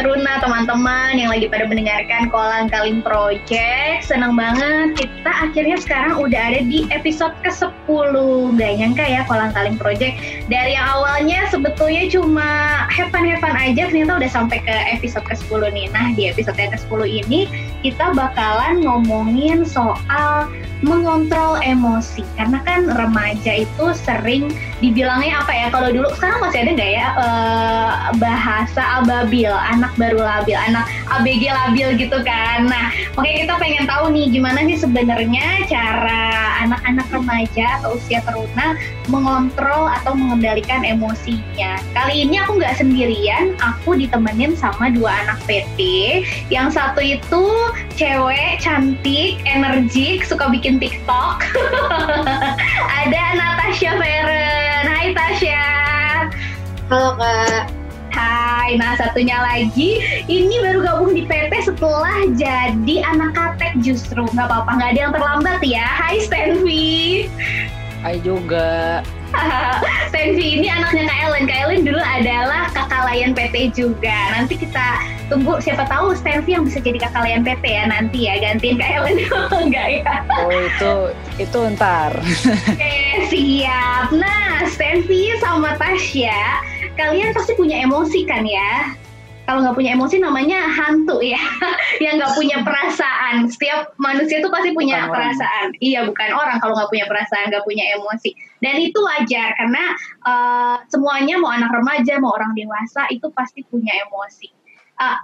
Teruna 0.00 0.40
teman-teman 0.40 1.12
yang 1.12 1.28
lagi 1.28 1.44
pada 1.52 1.68
mendengarkan 1.68 2.32
Kolang 2.32 2.72
Kaling 2.72 3.04
Project. 3.04 4.08
Senang 4.08 4.32
banget 4.32 4.96
kita 4.96 5.28
akhirnya 5.28 5.76
sekarang 5.76 6.16
udah 6.16 6.40
ada 6.40 6.64
di 6.64 6.88
episode 6.88 7.36
ke-10. 7.44 8.16
Gak 8.56 8.72
nyangka 8.80 9.04
ya 9.04 9.28
Kolang 9.28 9.52
Kaling 9.52 9.76
Project. 9.76 10.16
Dari 10.48 10.72
yang 10.72 10.88
awalnya 10.88 11.52
sebetulnya 11.52 12.08
cuma 12.08 12.48
hepan-hepan 12.88 13.52
aja 13.60 13.92
ternyata 13.92 14.24
udah 14.24 14.30
sampai 14.32 14.64
ke 14.64 14.72
episode 14.96 15.28
ke-10 15.28 15.68
nih. 15.68 15.86
Nah 15.92 16.16
di 16.16 16.32
episode 16.32 16.56
yang 16.56 16.72
ke-10 16.72 17.00
ini 17.04 17.40
kita 17.84 18.16
bakalan 18.16 18.80
ngomongin 18.80 19.68
soal 19.68 20.48
mengontrol 20.80 21.60
emosi 21.60 22.24
karena 22.40 22.58
kan 22.64 22.88
remaja 22.88 23.64
itu 23.64 23.86
sering 23.92 24.48
dibilangnya 24.80 25.44
apa 25.44 25.52
ya 25.52 25.66
kalau 25.68 25.92
dulu 25.92 26.08
sekarang 26.16 26.40
masih 26.40 26.58
ada 26.64 26.70
nggak 26.72 26.92
ya 26.96 27.06
uh, 27.20 27.92
bahasa 28.16 28.82
ababil 29.04 29.52
anak 29.52 29.89
baru 29.98 30.20
labil 30.22 30.58
anak 30.58 30.86
ABG 31.10 31.50
labil 31.50 31.88
gitu 31.98 32.18
kan 32.22 32.66
nah 32.68 32.92
oke 33.16 33.26
kita 33.26 33.54
pengen 33.58 33.86
tahu 33.86 34.12
nih 34.12 34.26
gimana 34.30 34.62
sih 34.66 34.78
sebenarnya 34.78 35.66
cara 35.66 36.60
anak-anak 36.66 37.06
remaja 37.10 37.80
atau 37.80 37.96
usia 37.96 38.20
teruna 38.22 38.76
mengontrol 39.10 39.90
atau 39.90 40.14
mengendalikan 40.14 40.86
emosinya 40.86 41.80
kali 41.96 42.28
ini 42.28 42.38
aku 42.38 42.60
nggak 42.60 42.78
sendirian 42.78 43.56
aku 43.58 43.96
ditemenin 43.96 44.54
sama 44.54 44.92
dua 44.92 45.10
anak 45.26 45.38
PT 45.48 45.80
yang 46.52 46.70
satu 46.70 47.02
itu 47.02 47.44
cewek 47.96 48.60
cantik 48.62 49.40
energik 49.44 50.24
suka 50.24 50.48
bikin 50.48 50.80
TikTok. 50.80 51.44
Ada 53.04 53.24
Natasha 53.36 53.92
Feren. 53.98 54.84
Hai 54.88 55.12
Tasya. 55.12 55.66
Halo 56.88 57.16
Kak. 57.16 57.79
Hai, 58.10 58.74
nah 58.76 58.98
satunya 58.98 59.38
lagi 59.38 60.22
ini 60.26 60.54
baru 60.62 60.82
gabung 60.82 61.12
di 61.14 61.26
PT 61.26 61.70
setelah 61.70 62.26
jadi 62.34 62.96
anak 63.06 63.34
katek 63.34 63.78
justru 63.80 64.26
nggak 64.34 64.46
apa-apa 64.50 64.70
nggak 64.78 64.90
ada 64.94 65.00
yang 65.00 65.12
terlambat 65.14 65.60
ya. 65.62 65.86
Hai 65.86 66.18
Stanvi. 66.22 67.26
Hai 68.00 68.16
juga. 68.24 69.04
Stenvi 70.10 70.58
ini 70.58 70.66
anaknya 70.66 71.06
Kak 71.06 71.18
Ellen. 71.28 71.44
Kak 71.46 71.58
Ellen 71.66 71.80
dulu 71.86 72.00
adalah 72.02 72.66
kakak 72.74 73.02
layan 73.06 73.32
PT 73.36 73.76
juga. 73.76 74.18
Nanti 74.34 74.58
kita 74.58 75.04
tunggu 75.30 75.62
siapa 75.62 75.86
tahu 75.86 76.16
Stenvi 76.18 76.58
yang 76.58 76.66
bisa 76.66 76.82
jadi 76.82 76.98
kakak 76.98 77.22
layan 77.22 77.42
PT 77.46 77.62
ya 77.62 77.84
nanti 77.86 78.26
ya 78.26 78.34
gantiin 78.42 78.76
Kak 78.80 78.90
Ellen 78.90 79.16
enggak 79.68 79.86
ya? 80.02 80.14
Oh 80.34 80.50
itu 80.50 80.94
itu 81.38 81.58
ntar. 81.78 82.12
Oke 82.74 82.96
siap. 83.30 84.10
Nah 84.16 84.66
Stenvi 84.66 85.36
sama 85.38 85.78
Tasya 85.78 86.64
kalian 87.00 87.32
pasti 87.32 87.56
punya 87.56 87.80
emosi 87.80 88.28
kan 88.28 88.44
ya? 88.44 88.92
kalau 89.50 89.66
nggak 89.66 89.82
punya 89.82 89.98
emosi 89.98 90.22
namanya 90.22 90.62
hantu 90.62 91.18
ya 91.18 91.42
yang 92.04 92.22
nggak 92.22 92.38
punya 92.38 92.62
perasaan 92.62 93.50
setiap 93.50 93.90
manusia 93.98 94.38
itu 94.38 94.46
pasti 94.46 94.70
punya 94.70 95.10
bukan 95.10 95.10
perasaan 95.10 95.66
orang. 95.74 95.82
iya 95.82 96.00
bukan 96.06 96.30
orang 96.30 96.56
kalau 96.62 96.78
nggak 96.78 96.90
punya 96.94 97.06
perasaan 97.10 97.50
nggak 97.50 97.66
punya 97.66 97.84
emosi 97.98 98.30
dan 98.62 98.78
itu 98.78 98.94
wajar 99.02 99.50
karena 99.58 99.84
uh, 100.22 100.76
semuanya 100.86 101.34
mau 101.42 101.50
anak 101.50 101.74
remaja 101.74 102.22
mau 102.22 102.30
orang 102.30 102.54
dewasa 102.54 103.10
itu 103.10 103.26
pasti 103.34 103.66
punya 103.66 103.90
emosi 104.06 104.54
uh, 105.02 105.18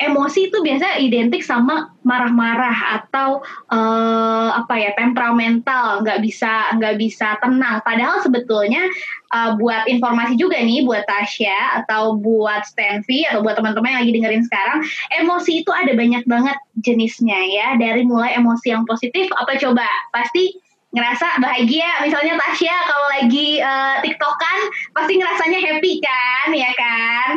emosi 0.00 0.48
itu 0.48 0.58
biasa 0.64 0.98
identik 0.98 1.44
sama 1.44 1.92
marah-marah 2.02 3.02
atau 3.02 3.44
uh, 3.70 4.50
apa 4.58 4.74
ya 4.74 4.90
temperamental 4.98 6.02
nggak 6.02 6.20
bisa 6.24 6.72
nggak 6.78 6.98
bisa 6.98 7.38
tenang. 7.38 7.78
Padahal 7.86 8.18
sebetulnya 8.24 8.82
uh, 9.30 9.54
buat 9.60 9.86
informasi 9.86 10.34
juga 10.40 10.58
nih 10.58 10.82
buat 10.82 11.06
Tasya 11.06 11.84
atau 11.84 12.18
buat 12.18 12.66
Stanvi 12.66 13.28
atau 13.30 13.44
buat 13.44 13.58
teman-teman 13.58 13.94
yang 13.94 14.00
lagi 14.02 14.12
dengerin 14.14 14.44
sekarang 14.46 14.78
emosi 15.22 15.62
itu 15.62 15.70
ada 15.70 15.92
banyak 15.94 16.24
banget 16.26 16.58
jenisnya 16.82 17.38
ya. 17.50 17.66
Dari 17.78 18.02
mulai 18.02 18.34
emosi 18.36 18.74
yang 18.74 18.82
positif 18.88 19.30
apa 19.38 19.54
coba? 19.60 19.86
Pasti 20.10 20.71
ngerasa 20.92 21.40
bahagia. 21.40 22.04
Misalnya 22.04 22.36
Tasya 22.36 22.76
kalau 22.84 23.06
lagi 23.16 23.48
uh, 23.64 23.96
tiktokan 24.04 24.58
pasti 24.92 25.12
ngerasanya 25.16 25.58
happy 25.60 25.92
kan 26.04 26.48
ya 26.52 26.70
kan? 26.76 27.28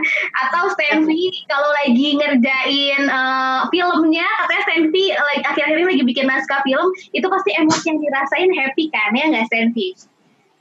Atau 0.46 0.76
Stanley 0.76 1.32
kalau 1.48 1.72
lagi 1.84 2.20
ngerjain 2.20 3.02
uh, 3.08 3.66
filmnya 3.72 4.28
katanya 4.44 4.62
Stanley 4.68 5.06
like, 5.16 5.44
akhir-akhir 5.48 5.78
ini 5.80 5.88
lagi 5.96 6.04
bikin 6.04 6.26
naskah 6.28 6.62
film 6.68 6.92
itu 7.16 7.26
pasti 7.26 7.52
emosi 7.56 7.86
yang 7.88 8.00
dirasain 8.04 8.52
happy 8.52 8.92
kan 8.92 9.10
ya 9.16 9.26
nggak 9.32 9.48
Stanley 9.48 9.96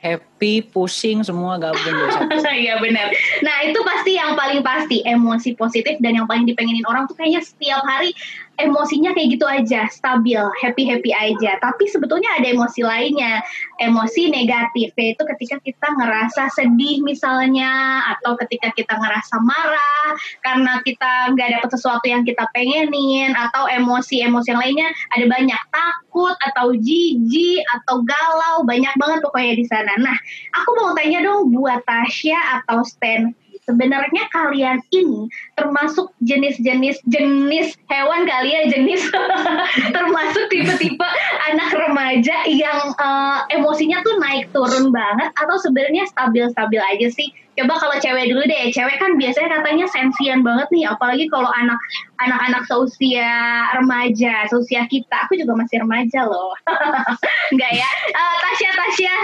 happy, 0.05 0.61
pusing 0.61 1.25
semua 1.25 1.57
gabung 1.57 1.81
Iya 2.65 2.77
benar. 2.77 3.09
Nah 3.41 3.57
itu 3.65 3.81
pasti 3.81 4.21
yang 4.21 4.37
paling 4.37 4.61
pasti 4.61 5.01
emosi 5.01 5.57
positif 5.57 5.97
dan 6.05 6.21
yang 6.21 6.29
paling 6.29 6.45
dipengenin 6.45 6.85
orang 6.85 7.09
tuh 7.09 7.17
kayaknya 7.17 7.41
setiap 7.41 7.81
hari 7.89 8.13
emosinya 8.59 9.11
kayak 9.15 9.29
gitu 9.39 9.47
aja, 9.47 9.91
stabil, 9.91 10.39
happy-happy 10.63 11.11
aja. 11.11 11.59
Tapi 11.59 11.91
sebetulnya 11.91 12.31
ada 12.39 12.51
emosi 12.55 12.81
lainnya, 12.87 13.43
emosi 13.83 14.31
negatif, 14.31 14.95
yaitu 14.95 15.23
ketika 15.37 15.59
kita 15.63 15.89
ngerasa 15.99 16.51
sedih 16.55 17.03
misalnya, 17.03 18.03
atau 18.17 18.39
ketika 18.45 18.71
kita 18.75 18.95
ngerasa 18.95 19.37
marah 19.43 20.09
karena 20.43 20.79
kita 20.87 21.35
nggak 21.35 21.49
dapet 21.59 21.71
sesuatu 21.75 22.07
yang 22.07 22.23
kita 22.23 22.47
pengenin, 22.55 23.35
atau 23.35 23.67
emosi-emosi 23.67 24.49
yang 24.51 24.61
lainnya 24.61 24.89
ada 25.19 25.27
banyak, 25.27 25.61
takut, 25.75 26.37
atau 26.53 26.75
jijik, 26.79 27.63
atau 27.81 28.03
galau, 28.07 28.63
banyak 28.63 28.95
banget 28.99 29.19
pokoknya 29.23 29.55
di 29.59 29.67
sana. 29.67 29.93
Nah, 29.99 30.17
aku 30.55 30.71
mau 30.79 30.91
tanya 30.95 31.27
dong 31.27 31.51
buat 31.51 31.83
Tasya 31.85 32.63
atau 32.63 32.87
Stan, 32.87 33.35
sebenarnya 33.65 34.29
kalian 34.31 34.79
ini 34.93 35.29
termasuk 35.57 36.13
jenis-jenis 36.21 37.01
jenis 37.09 37.77
hewan 37.89 38.29
kali 38.29 38.53
ya 38.53 38.63
jenis 38.69 39.09
termasuk 39.97 40.45
tipe-tipe 40.53 41.09
anak 41.53 41.71
remaja 41.73 42.45
yang 42.49 42.93
uh, 43.01 43.45
emosinya 43.49 44.05
tuh 44.05 44.21
naik 44.21 44.53
turun 44.53 44.93
banget 44.93 45.33
atau 45.41 45.57
sebenarnya 45.61 46.05
stabil-stabil 46.09 46.81
aja 46.81 47.09
sih. 47.11 47.33
Coba 47.55 47.79
kalau 47.79 47.95
cewek 48.03 48.35
dulu 48.35 48.43
deh 48.51 48.75
cewek 48.75 48.99
kan 48.99 49.15
biasanya 49.15 49.63
katanya 49.63 49.87
sensian 49.87 50.43
banget 50.43 50.67
nih 50.75 50.91
apalagi 50.91 51.31
kalau 51.31 51.47
anak 51.55 51.79
anak-anak 52.19 52.67
seusia 52.67 53.31
remaja 53.79 54.51
seusia 54.51 54.83
kita. 54.91 55.31
Aku 55.31 55.39
juga 55.39 55.55
masih 55.55 55.87
remaja 55.87 56.27
loh. 56.27 56.51
Enggak 57.55 57.73
ya? 57.79 57.89
Uh, 58.11 58.37
Tasya 58.43 58.71
Tasya. 58.75 59.15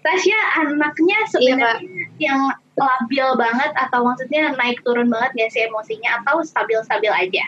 Tasya 0.00 0.38
anaknya 0.64 1.18
iya, 1.20 1.28
sebenarnya 1.28 1.84
iya, 1.84 2.04
yang 2.16 2.40
labil 2.76 3.26
banget 3.40 3.72
atau 3.72 4.04
maksudnya 4.04 4.52
naik 4.54 4.84
turun 4.84 5.08
banget 5.08 5.32
gak 5.32 5.50
sih 5.52 5.64
emosinya 5.64 6.20
atau 6.22 6.44
stabil-stabil 6.44 7.08
aja? 7.08 7.44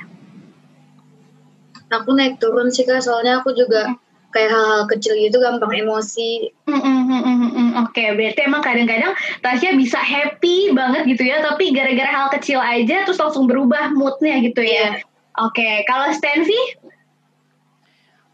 Aku 1.88 2.16
naik 2.16 2.40
turun 2.40 2.72
sih 2.72 2.84
kak, 2.84 3.04
soalnya 3.04 3.40
aku 3.40 3.52
juga 3.56 3.96
kayak 4.32 4.52
hal-hal 4.52 4.82
kecil 4.92 5.16
gitu 5.16 5.40
gampang 5.40 5.72
emosi. 5.72 6.52
Mm 6.68 6.80
-mm, 6.80 7.00
mm 7.08 7.22
-mm, 7.24 7.68
Oke, 7.80 8.04
okay, 8.04 8.08
berarti 8.12 8.40
emang 8.44 8.60
kadang-kadang 8.60 9.16
Tasya 9.40 9.72
bisa 9.72 9.96
happy 9.96 10.76
banget 10.76 11.08
gitu 11.08 11.24
ya, 11.24 11.40
tapi 11.40 11.72
gara-gara 11.72 12.10
hal 12.12 12.28
kecil 12.28 12.60
aja 12.60 13.08
terus 13.08 13.16
langsung 13.16 13.48
berubah 13.48 13.92
moodnya 13.96 14.36
gitu 14.44 14.60
ya. 14.60 14.72
Yeah. 14.72 14.92
Oke, 15.38 15.62
okay. 15.62 15.74
kalau 15.88 16.12
Stanley? 16.12 16.60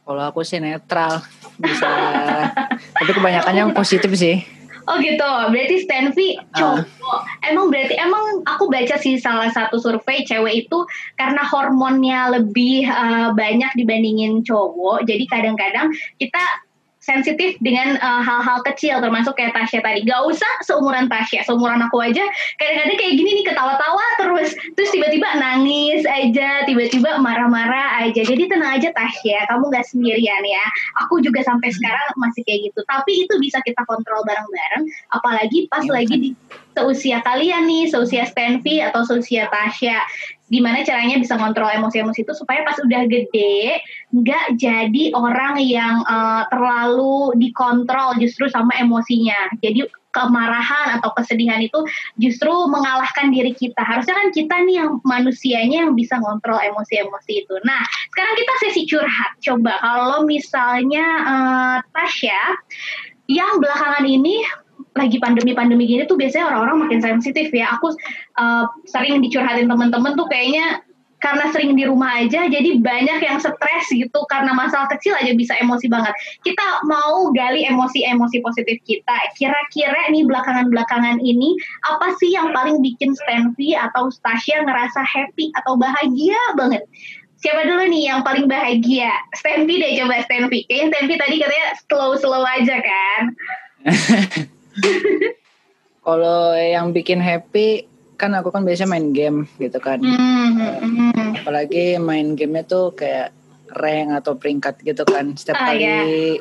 Kalau 0.05 0.23
aku 0.25 0.45
sih 0.45 0.61
netral, 0.61 1.23
bisa. 1.57 1.89
tapi 2.99 3.11
kebanyakannya 3.15 3.73
positif 3.73 4.11
sih. 4.19 4.54
Oh 4.85 4.97
gitu, 5.01 5.31
berarti 5.49 5.77
ah. 6.53 6.85
cowok. 6.85 7.21
Uh. 7.21 7.21
Emang 7.49 7.73
berarti 7.73 7.97
emang 7.97 8.45
aku 8.45 8.69
baca 8.69 8.97
sih 9.01 9.17
salah 9.17 9.49
satu 9.49 9.81
survei 9.81 10.25
cewek 10.29 10.69
itu 10.69 10.79
karena 11.17 11.41
hormonnya 11.41 12.37
lebih 12.37 12.85
uh, 12.89 13.33
banyak 13.33 13.73
dibandingin 13.77 14.45
cowok. 14.45 15.09
Jadi 15.09 15.25
kadang-kadang 15.29 15.89
kita 16.21 16.43
sensitif 17.05 17.61
dengan 17.61 18.01
uh, 18.01 18.25
hal-hal 18.25 18.65
kecil 18.65 19.05
termasuk 19.05 19.37
kayak 19.37 19.53
Tasya 19.53 19.85
tadi. 19.85 20.09
Gak 20.09 20.25
usah 20.25 20.53
seumuran 20.65 21.13
Tasya, 21.13 21.45
seumuran 21.45 21.85
aku 21.85 22.01
aja 22.01 22.25
kadang-kadang 22.57 22.97
kayak 22.97 23.15
gini 23.21 23.31
nih 23.41 23.45
ketawa-tawa 23.53 24.07
terus 24.17 24.57
terus 24.73 24.91
tiba-tiba 24.91 25.29
nangis 25.37 26.09
aja, 26.09 26.65
tiba-tiba 26.65 27.21
marah-marah 27.21 28.09
aja. 28.09 28.25
Jadi 28.25 28.49
tenang 28.49 28.81
aja 28.81 28.89
Tasya, 28.97 29.45
kamu 29.53 29.69
gak 29.69 29.85
sendirian 29.85 30.43
ya. 30.49 30.65
Aku 31.05 31.21
juga 31.21 31.45
sampai 31.45 31.69
hmm. 31.69 31.77
sekarang 31.77 32.09
masih 32.17 32.43
kayak 32.49 32.73
gitu. 32.73 32.81
Tapi 32.89 33.13
itu 33.29 33.35
bisa 33.37 33.61
kita 33.61 33.85
kontrol 33.85 34.25
bareng-bareng 34.25 34.89
apalagi 35.13 35.69
pas 35.69 35.85
ya, 35.85 35.93
lagi 35.93 36.17
di 36.17 36.31
seusia 36.73 37.21
kalian 37.23 37.69
nih, 37.69 37.85
seusia 37.87 38.25
Stanvi 38.25 38.81
atau 38.81 39.05
seusia 39.05 39.47
Tasya 39.53 40.01
gimana 40.53 40.85
caranya 40.85 41.17
bisa 41.17 41.41
kontrol 41.41 41.73
emosi-emosi 41.73 42.21
itu 42.25 42.33
supaya 42.37 42.63
pas 42.69 42.77
udah 42.77 43.03
gede 43.09 43.81
nggak 44.13 44.61
jadi 44.61 45.05
orang 45.17 45.57
yang 45.65 46.05
uh, 46.05 46.45
terlalu 46.53 47.33
dikontrol 47.41 48.17
justru 48.21 48.47
sama 48.53 48.77
emosinya. 48.77 49.57
Jadi 49.65 49.89
kemarahan 50.15 51.03
atau 51.03 51.11
kesedihan 51.19 51.59
itu 51.59 51.83
justru 52.23 52.55
mengalahkan 52.71 53.35
diri 53.35 53.51
kita. 53.51 53.83
Harusnya 53.83 54.15
kan 54.15 54.31
kita 54.31 54.55
nih 54.63 54.75
yang 54.79 55.03
manusianya 55.03 55.91
yang 55.91 55.99
bisa 55.99 56.15
ngontrol 56.23 56.63
emosi-emosi 56.63 57.33
itu. 57.43 57.55
Nah, 57.67 57.83
sekarang 58.15 58.35
kita 58.39 58.53
sesi 58.63 58.83
curhat. 58.87 59.35
Coba 59.43 59.83
kalau 59.83 60.23
misalnya 60.23 61.05
uh, 61.27 61.77
Tasya 61.91 62.63
yang 63.27 63.59
belakangan 63.59 64.07
ini 64.07 64.47
lagi 64.95 65.19
pandemi-pandemi 65.19 65.91
gini 65.91 66.07
tuh 66.07 66.15
biasanya 66.15 66.55
orang-orang 66.55 66.87
makin 66.87 67.01
sensitif 67.03 67.51
ya. 67.51 67.75
Aku 67.79 67.95
uh, 68.39 68.65
sering 68.87 69.19
dicurhatin 69.21 69.67
temen-temen 69.67 70.15
tuh 70.15 70.27
kayaknya 70.31 70.83
karena 71.25 71.49
sering 71.57 71.73
di 71.73 71.89
rumah 71.89 72.21
aja 72.21 72.45
jadi 72.53 72.85
banyak 72.85 73.25
yang 73.25 73.41
stres 73.41 73.89
gitu 73.89 74.21
karena 74.29 74.53
masalah 74.53 74.85
kecil 74.93 75.17
aja 75.17 75.33
bisa 75.33 75.57
emosi 75.57 75.89
banget. 75.89 76.13
Kita 76.45 76.85
mau 76.85 77.33
gali 77.33 77.65
emosi-emosi 77.65 78.45
positif 78.45 78.77
kita. 78.85 79.17
Kira-kira 79.41 80.13
nih 80.13 80.29
belakangan-belakangan 80.29 81.25
ini 81.25 81.57
apa 81.89 82.13
sih 82.21 82.37
yang 82.37 82.53
paling 82.53 82.85
bikin 82.85 83.17
Stanley 83.17 83.73
atau 83.73 84.13
Stasia 84.13 84.69
ngerasa 84.69 85.01
happy 85.01 85.49
atau 85.65 85.81
bahagia 85.81 86.37
banget? 86.61 86.85
Siapa 87.41 87.65
dulu 87.65 87.89
nih 87.89 88.13
yang 88.13 88.21
paling 88.21 88.45
bahagia? 88.45 89.17
Stanley 89.33 89.81
deh 89.81 89.97
coba 90.05 90.21
Stanley. 90.29 90.69
Kayaknya 90.69 90.87
Stanley 90.93 91.17
tadi 91.17 91.35
katanya 91.41 91.67
slow-slow 91.89 92.45
aja 92.45 92.77
kan. 92.85 93.23
Kalau 96.05 96.53
yang 96.53 96.93
bikin 96.93 97.19
happy 97.19 97.89
kan 98.15 98.37
aku 98.37 98.55
kan 98.55 98.63
biasa 98.63 98.87
main 98.87 99.11
game 99.11 99.49
gitu 99.59 99.81
kan. 99.81 99.99
Mm-hmm. 99.99 101.43
Apalagi 101.43 101.99
main 101.99 102.37
gamenya 102.37 102.65
tuh 102.69 102.95
kayak 102.95 103.35
rank 103.73 104.23
atau 104.23 104.37
peringkat 104.37 104.85
gitu 104.85 105.03
kan. 105.09 105.35
Setiap 105.35 105.57
ah, 105.59 105.73
kali 105.73 105.83
yeah. 105.83 106.37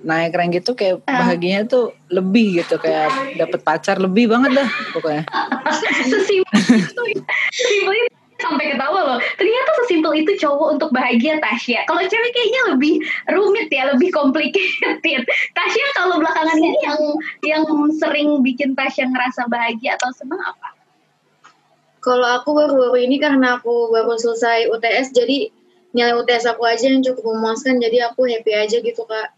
naik 0.00 0.32
rank 0.32 0.56
gitu 0.56 0.72
kayak 0.72 1.04
uh. 1.04 1.12
bahagianya 1.12 1.68
tuh 1.68 1.92
lebih 2.08 2.64
gitu 2.64 2.80
kayak 2.80 3.36
dapet 3.36 3.60
pacar 3.60 4.00
lebih 4.00 4.32
banget 4.32 4.64
dah 4.64 4.70
pokoknya. 4.96 5.24
Sesimpel 6.10 6.74
itu 6.80 7.02
sampai 8.42 8.74
ketawa 8.74 9.00
loh. 9.06 9.18
Ternyata 9.36 9.70
sesimpel 9.84 10.12
itu 10.24 10.32
cowok 10.40 10.68
untuk 10.78 10.90
bahagia 10.90 11.38
Tasya. 11.38 11.84
Kalau 11.86 12.02
cewek 12.04 12.32
kayaknya 12.32 12.62
lebih 12.74 12.94
rumit 13.30 13.68
ya, 13.70 13.92
lebih 13.92 14.10
complicated. 14.10 15.22
Tasya 15.56 15.86
kalau 15.96 16.18
belakangan 16.18 16.58
ini 16.58 16.78
yang 16.82 17.00
yang 17.44 17.62
sering 17.96 18.40
bikin 18.40 18.72
Tasya 18.74 19.08
ngerasa 19.08 19.46
bahagia 19.46 20.00
atau 20.00 20.10
senang 20.16 20.40
apa? 20.40 20.76
Kalau 22.00 22.24
aku 22.24 22.56
baru-baru 22.56 23.04
ini 23.04 23.20
karena 23.20 23.60
aku 23.60 23.92
baru 23.92 24.16
selesai 24.16 24.72
UTS, 24.72 25.12
jadi 25.12 25.52
nilai 25.92 26.16
UTS 26.16 26.48
aku 26.48 26.64
aja 26.64 26.88
yang 26.88 27.04
cukup 27.04 27.36
memuaskan, 27.36 27.76
jadi 27.76 28.08
aku 28.08 28.24
happy 28.24 28.56
aja 28.56 28.80
gitu 28.80 29.04
kak. 29.04 29.36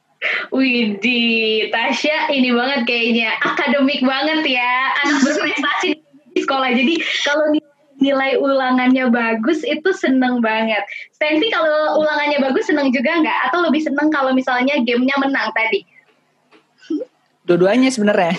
Widih, 0.55 1.75
Tasya 1.75 2.31
ini 2.31 2.55
banget 2.55 2.87
kayaknya 2.87 3.35
akademik 3.43 4.07
banget 4.07 4.55
ya, 4.55 4.95
anak 5.03 5.19
berprestasi 5.27 5.99
di 6.31 6.41
sekolah. 6.47 6.71
Jadi 6.71 6.95
kalau 7.27 7.51
nilai 8.03 8.35
ulangannya 8.35 9.07
bagus 9.15 9.63
itu 9.63 9.95
seneng 9.95 10.43
banget. 10.43 10.83
Stanley 11.15 11.49
kalau 11.55 12.03
ulangannya 12.03 12.43
bagus 12.43 12.67
seneng 12.67 12.91
juga 12.91 13.23
nggak? 13.23 13.39
Atau 13.49 13.63
lebih 13.63 13.87
seneng 13.87 14.11
kalau 14.11 14.35
misalnya 14.35 14.83
gamenya 14.83 15.15
menang 15.23 15.55
tadi? 15.55 15.87
Dua-duanya 17.43 17.91
sebenarnya. 17.91 18.39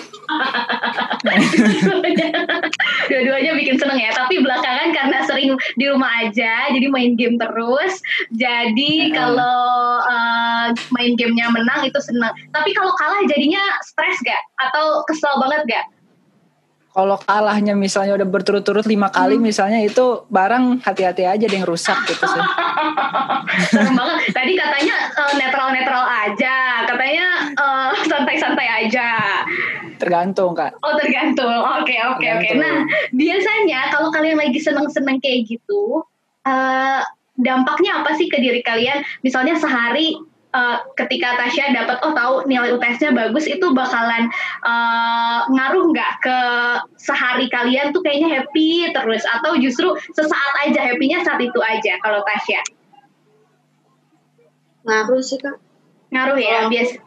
Dua-duanya 3.12 3.52
bikin 3.52 3.76
seneng 3.76 4.00
ya. 4.00 4.16
Tapi 4.16 4.40
belakangan 4.40 4.96
karena 4.96 5.18
sering 5.28 5.52
di 5.76 5.84
rumah 5.92 6.24
aja, 6.24 6.72
jadi 6.72 6.88
main 6.88 7.12
game 7.12 7.36
terus. 7.36 8.00
Jadi 8.32 9.12
kalau 9.12 10.00
uh, 10.00 10.72
main 10.96 11.12
gamenya 11.20 11.52
menang 11.52 11.84
itu 11.84 12.00
seneng. 12.00 12.32
Tapi 12.56 12.72
kalau 12.72 12.96
kalah 12.96 13.20
jadinya 13.28 13.60
stres 13.84 14.16
gak? 14.24 14.40
Atau 14.64 15.04
kesel 15.04 15.36
banget 15.36 15.68
gak? 15.68 15.84
Kalau 16.94 17.18
kalahnya 17.18 17.74
misalnya 17.74 18.14
udah 18.14 18.28
berturut-turut 18.30 18.86
lima 18.86 19.10
kali 19.10 19.34
hmm. 19.34 19.42
misalnya 19.42 19.82
itu 19.82 20.22
barang 20.30 20.86
hati-hati 20.86 21.26
aja 21.26 21.44
deh 21.50 21.58
yang 21.58 21.66
rusak 21.66 21.98
gitu 22.06 22.22
sih. 22.22 22.42
Serem 23.74 23.98
banget. 23.98 24.30
Tadi 24.30 24.52
katanya 24.54 24.96
uh, 25.18 25.32
netral-netral 25.34 26.04
aja, 26.06 26.86
katanya 26.86 27.26
uh, 27.58 27.90
santai-santai 28.06 28.86
aja. 28.86 29.42
Tergantung 29.98 30.54
kak. 30.54 30.78
Oh 30.86 30.94
tergantung. 30.94 31.50
Oke 31.82 31.98
oke 31.98 32.26
oke. 32.30 32.48
Nah 32.62 32.86
biasanya 33.10 33.90
kalau 33.90 34.14
kalian 34.14 34.38
lagi 34.38 34.62
seneng-seneng 34.62 35.18
kayak 35.18 35.50
gitu, 35.50 36.06
uh, 36.46 37.02
dampaknya 37.34 38.06
apa 38.06 38.14
sih 38.14 38.30
ke 38.30 38.38
diri 38.38 38.62
kalian? 38.62 39.02
Misalnya 39.26 39.58
sehari 39.58 40.14
uh, 40.54 40.78
ketika 40.94 41.34
Tasya 41.36 41.74
dapat 41.74 41.98
oh 42.06 42.14
tahu 42.14 42.34
nilai 42.46 42.70
UTS-nya 42.72 43.10
bagus 43.10 43.50
itu 43.50 43.66
bakalan 43.74 44.30
uh, 44.62 45.44
ngaruh 45.50 45.90
nggak 45.90 46.12
ke 46.22 46.38
sehari 46.96 47.50
kalian 47.50 47.90
tuh 47.90 48.00
kayaknya 48.00 48.40
happy 48.40 48.88
terus? 48.94 49.26
Atau 49.26 49.58
justru 49.58 49.92
sesaat 50.14 50.52
aja 50.64 50.94
happynya 50.94 51.26
saat 51.26 51.42
itu 51.42 51.58
aja 51.58 51.98
kalau 52.00 52.22
Tasya? 52.22 52.62
Ngaruh 54.86 55.20
sih 55.20 55.36
kak. 55.42 55.58
Ngaruh 56.14 56.38
ya? 56.38 56.64
Oh. 56.64 56.70
biasa 56.70 57.02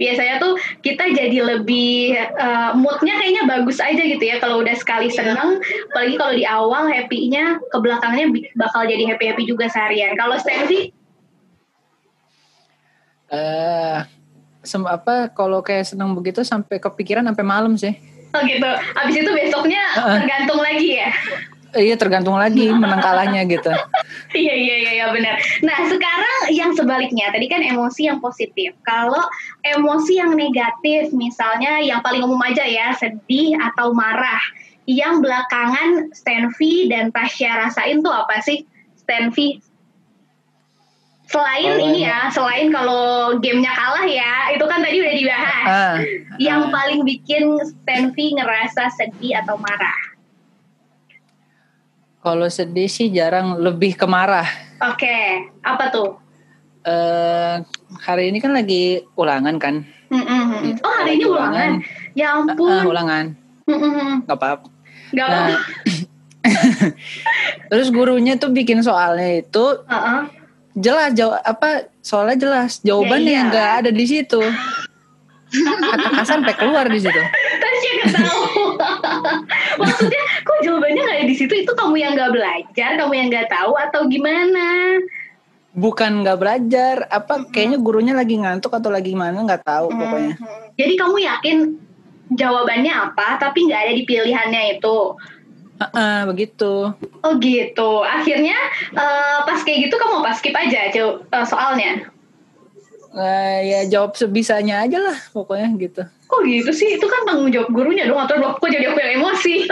biasanya 0.00 0.40
tuh 0.40 0.56
kita 0.80 1.12
jadi 1.12 1.38
lebih 1.44 2.16
uh, 2.16 2.72
moodnya 2.72 3.20
kayaknya 3.20 3.44
bagus 3.44 3.84
aja 3.84 4.00
gitu 4.00 4.24
ya 4.24 4.40
kalau 4.40 4.64
udah 4.64 4.72
sekali 4.72 5.12
iya. 5.12 5.16
seneng. 5.20 5.60
Apalagi 5.92 6.14
kalau 6.16 6.32
di 6.32 6.44
awal 6.48 6.88
happy-nya 6.88 7.60
ke 7.60 7.78
belakangnya 7.84 8.32
bakal 8.56 8.88
jadi 8.88 9.12
happy 9.12 9.24
happy 9.28 9.44
juga 9.44 9.68
seharian. 9.68 10.16
Kalau 10.16 10.40
Stanley 10.40 10.96
eh 13.30 14.02
uh, 14.62 14.90
apa 14.90 15.30
kalau 15.32 15.62
kayak 15.62 15.86
seneng 15.86 16.12
begitu 16.12 16.42
sampai 16.42 16.82
kepikiran 16.82 17.24
sampai 17.24 17.46
malam 17.46 17.78
sih. 17.78 17.94
Oh 18.30 18.42
gitu. 18.46 18.70
Abis 18.98 19.14
itu 19.18 19.30
besoknya 19.30 19.82
uh, 19.98 20.18
tergantung 20.22 20.60
lagi 20.62 21.02
ya. 21.02 21.10
Iya 21.70 21.94
tergantung 21.94 22.34
lagi 22.34 22.66
menang 22.74 22.98
kalahnya 22.98 23.46
gitu. 23.46 23.70
iya 24.42 24.54
iya 24.58 24.76
iya 24.82 24.92
ya, 24.98 25.06
benar. 25.14 25.38
Nah 25.62 25.78
sekarang 25.86 26.38
yang 26.50 26.74
sebaliknya 26.74 27.30
tadi 27.30 27.46
kan 27.46 27.62
emosi 27.62 28.10
yang 28.10 28.18
positif. 28.18 28.74
Kalau 28.82 29.22
emosi 29.62 30.18
yang 30.18 30.34
negatif 30.34 31.14
misalnya 31.14 31.78
yang 31.78 32.02
paling 32.02 32.26
umum 32.26 32.42
aja 32.42 32.66
ya 32.66 32.90
sedih 32.98 33.54
atau 33.70 33.94
marah. 33.94 34.42
Yang 34.90 35.22
belakangan 35.22 36.10
Stanvi 36.10 36.90
dan 36.90 37.14
Tasya 37.14 37.66
rasain 37.66 38.02
tuh 38.02 38.10
apa 38.10 38.42
sih? 38.42 38.66
Stanvi 38.98 39.62
Selain 41.30 41.78
oh, 41.78 41.78
ini 41.78 42.10
ya, 42.10 42.26
selain 42.34 42.74
kalau 42.74 43.38
gamenya 43.38 43.70
kalah 43.70 44.02
ya, 44.02 44.50
itu 44.50 44.66
kan 44.66 44.82
tadi 44.82 44.98
udah 44.98 45.14
dibahas. 45.14 45.66
Uh, 45.70 45.96
yang 46.42 46.66
uh. 46.66 46.70
paling 46.74 47.06
bikin 47.06 47.54
Stanley 47.62 48.34
ngerasa 48.34 48.90
sedih 48.98 49.38
atau 49.38 49.54
marah? 49.54 49.98
Kalau 52.18 52.50
sedih 52.50 52.90
sih 52.90 53.14
jarang 53.14 53.62
lebih 53.62 53.94
ke 53.94 54.10
marah. 54.10 54.50
Oke, 54.82 55.06
okay. 55.06 55.26
apa 55.62 55.94
tuh? 55.94 56.18
Uh, 56.82 57.62
hari 58.02 58.34
ini 58.34 58.42
kan 58.42 58.50
lagi 58.50 59.06
ulangan 59.14 59.54
kan? 59.62 59.86
Mm 60.10 60.26
-hmm. 60.26 60.82
Oh 60.82 60.92
hari 60.98 61.14
ini 61.14 61.30
ulangan? 61.30 61.46
ulangan. 61.46 61.72
Ya 62.18 62.28
ampun. 62.34 62.74
Uh, 62.74 62.90
ulangan. 62.90 63.24
Mm 63.70 63.78
-hmm. 63.78 64.10
Gak 64.26 64.34
apa-apa. 64.34 64.66
Gak 65.14 65.26
apa-apa. 65.30 65.46
Nah, 65.46 65.62
terus 67.70 67.88
gurunya 67.94 68.34
tuh 68.34 68.50
bikin 68.50 68.82
soalnya 68.82 69.46
itu. 69.46 69.78
Uh 69.86 69.94
-uh 69.94 70.39
jelas 70.76 71.10
jawab 71.16 71.40
apa 71.42 71.90
soalnya 72.04 72.36
jelas. 72.38 72.78
Jawabannya 72.84 73.32
ya, 73.32 73.36
iya. 73.42 73.48
nggak 73.50 73.70
ada 73.82 73.90
di 73.90 74.04
situ. 74.06 74.42
Kata 75.50 76.22
sampai 76.22 76.54
keluar 76.54 76.86
di 76.86 77.00
situ. 77.02 77.20
Tasya 77.58 77.92
tahu? 78.14 78.78
Maksudnya 79.82 80.22
kok 80.46 80.58
jawabannya 80.62 81.00
nggak 81.02 81.18
ada 81.18 81.26
di 81.26 81.36
situ? 81.36 81.52
Itu 81.66 81.72
kamu 81.74 81.98
yang 81.98 82.12
nggak 82.14 82.30
belajar 82.30 82.90
kamu 83.02 83.12
yang 83.18 83.28
nggak 83.34 83.50
tahu 83.50 83.72
atau 83.74 84.00
gimana? 84.06 84.66
Bukan 85.74 86.22
nggak 86.22 86.38
belajar 86.38 86.96
apa 87.10 87.46
kayaknya 87.50 87.78
gurunya 87.82 88.14
lagi 88.14 88.38
ngantuk 88.38 88.74
atau 88.74 88.90
lagi 88.90 89.14
mana 89.14 89.42
nggak 89.42 89.66
tahu 89.66 89.90
pokoknya. 89.90 90.34
Jadi 90.78 90.94
kamu 90.94 91.16
yakin 91.18 91.58
jawabannya 92.30 92.94
apa 92.94 93.42
tapi 93.42 93.66
nggak 93.66 93.80
ada 93.90 93.92
di 93.94 94.04
pilihannya 94.06 94.78
itu 94.78 95.18
Uh, 95.80 95.84
uh, 95.96 96.18
begitu. 96.28 96.92
Oh 97.24 97.32
gitu. 97.40 98.04
Akhirnya 98.04 98.56
uh, 98.92 99.48
pas 99.48 99.64
kayak 99.64 99.88
gitu 99.88 99.96
kamu 99.96 100.20
pas 100.20 100.36
skip 100.36 100.52
aja 100.52 100.92
uh, 101.32 101.46
soalnya. 101.48 102.12
Uh, 103.10 103.58
ya 103.66 103.88
jawab 103.90 104.14
sebisanya 104.14 104.84
aja 104.84 105.00
lah 105.00 105.16
pokoknya 105.32 105.68
gitu. 105.80 106.02
Kok 106.28 106.40
gitu 106.44 106.70
sih? 106.76 107.00
Itu 107.00 107.08
kan 107.08 107.24
tanggung 107.24 107.48
jawab 107.48 107.72
gurunya 107.72 108.04
dong 108.04 108.20
atau 108.20 108.36
kok 108.38 108.68
jadi 108.68 108.92
aku 108.92 109.00
yang 109.00 109.24
emosi. 109.24 109.64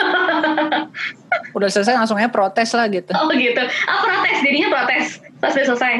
udah 1.57 1.69
selesai 1.69 2.01
langsungnya 2.01 2.33
protes 2.33 2.73
lah 2.73 2.89
gitu. 2.89 3.13
Oh 3.13 3.29
gitu. 3.37 3.63
Ah 3.85 4.01
protes, 4.01 4.37
jadinya 4.41 4.73
protes 4.73 5.21
pas 5.45 5.53
udah 5.55 5.67
selesai. 5.69 5.95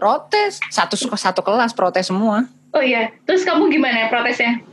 Protes, 0.00 0.58
satu 0.72 0.96
satu 0.96 1.44
kelas 1.44 1.76
protes 1.76 2.10
semua. 2.10 2.48
Oh 2.72 2.80
iya, 2.80 3.12
terus 3.28 3.44
kamu 3.44 3.68
gimana 3.68 4.08
protesnya? 4.08 4.64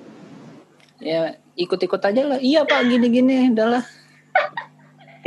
Ya 1.03 1.35
ikut-ikut 1.59 1.99
aja 1.99 2.23
lah. 2.23 2.39
Iya 2.39 2.63
pak, 2.63 2.87
gini-gini, 2.87 3.51
udahlah 3.51 3.83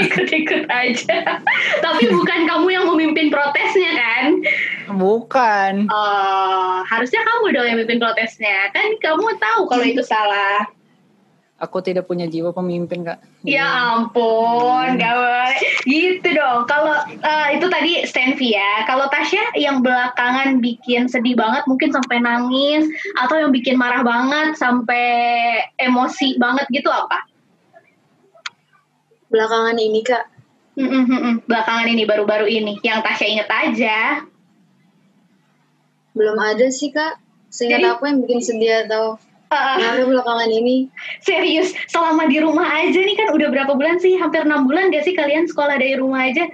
ikut-ikut 0.06 0.64
aja. 0.68 1.18
Tapi 1.85 2.02
bukan 2.11 2.40
kamu 2.49 2.68
yang 2.71 2.85
memimpin 2.90 3.30
protesnya 3.30 3.92
kan? 3.94 4.25
Bukan. 4.99 5.87
Oh, 5.88 6.82
harusnya 6.87 7.23
kamu 7.23 7.44
dong 7.54 7.66
yang 7.71 7.76
memimpin 7.78 8.02
protesnya. 8.02 8.71
Kan 8.75 8.99
kamu 8.99 9.38
tahu 9.38 9.71
kalau 9.71 9.85
itu 9.87 10.02
salah. 10.02 10.66
aku 11.62 11.78
tidak 11.78 12.11
punya 12.11 12.26
jiwa 12.26 12.50
pemimpin 12.50 13.06
kak. 13.06 13.23
Ya 13.47 13.94
ampun, 13.94 14.99
gawat. 14.99 15.62
Gitu 15.87 16.35
dong. 16.35 16.66
Kalau 16.66 17.06
uh, 17.06 17.49
itu 17.54 17.71
tadi 17.71 18.02
Stanvi 18.02 18.59
ya. 18.59 18.82
Kalau 18.90 19.06
Tasya 19.06 19.54
yang 19.54 19.78
belakangan 19.78 20.59
bikin 20.59 21.06
sedih 21.06 21.38
banget, 21.38 21.62
mungkin 21.71 21.94
sampai 21.94 22.18
nangis, 22.18 22.90
atau 23.23 23.38
yang 23.38 23.54
bikin 23.54 23.78
marah 23.78 24.02
banget 24.02 24.59
sampai 24.59 25.06
emosi 25.78 26.35
banget 26.42 26.66
gitu 26.75 26.90
apa? 26.90 27.23
Belakangan 29.32 29.76
ini 29.80 30.00
kak. 30.04 30.28
Mm 30.76 30.88
-mm, 30.88 31.34
belakangan 31.48 31.88
ini 31.88 32.04
baru-baru 32.08 32.48
ini, 32.48 32.80
yang 32.80 33.04
Tasya 33.04 33.26
inget 33.28 33.48
aja. 33.48 34.24
Belum 36.12 36.36
ada 36.36 36.68
sih 36.68 36.92
kak. 36.92 37.20
Seingat 37.52 37.84
Jadi, 37.84 37.92
aku 37.92 38.02
yang 38.08 38.18
bikin 38.24 38.40
sedih 38.40 38.88
atau 38.88 39.16
Uh, 39.52 40.08
belakangan 40.08 40.48
ini. 40.48 40.88
Serius, 41.20 41.76
selama 41.92 42.24
di 42.24 42.40
rumah 42.40 42.64
aja 42.72 42.96
nih 42.96 43.12
kan 43.20 43.36
udah 43.36 43.52
berapa 43.52 43.76
bulan 43.76 44.00
sih? 44.00 44.16
Hampir 44.16 44.48
enam 44.48 44.64
bulan 44.64 44.88
gak 44.88 45.04
sih 45.04 45.12
kalian 45.12 45.44
sekolah 45.44 45.76
dari 45.76 46.00
rumah 46.00 46.24
aja? 46.24 46.48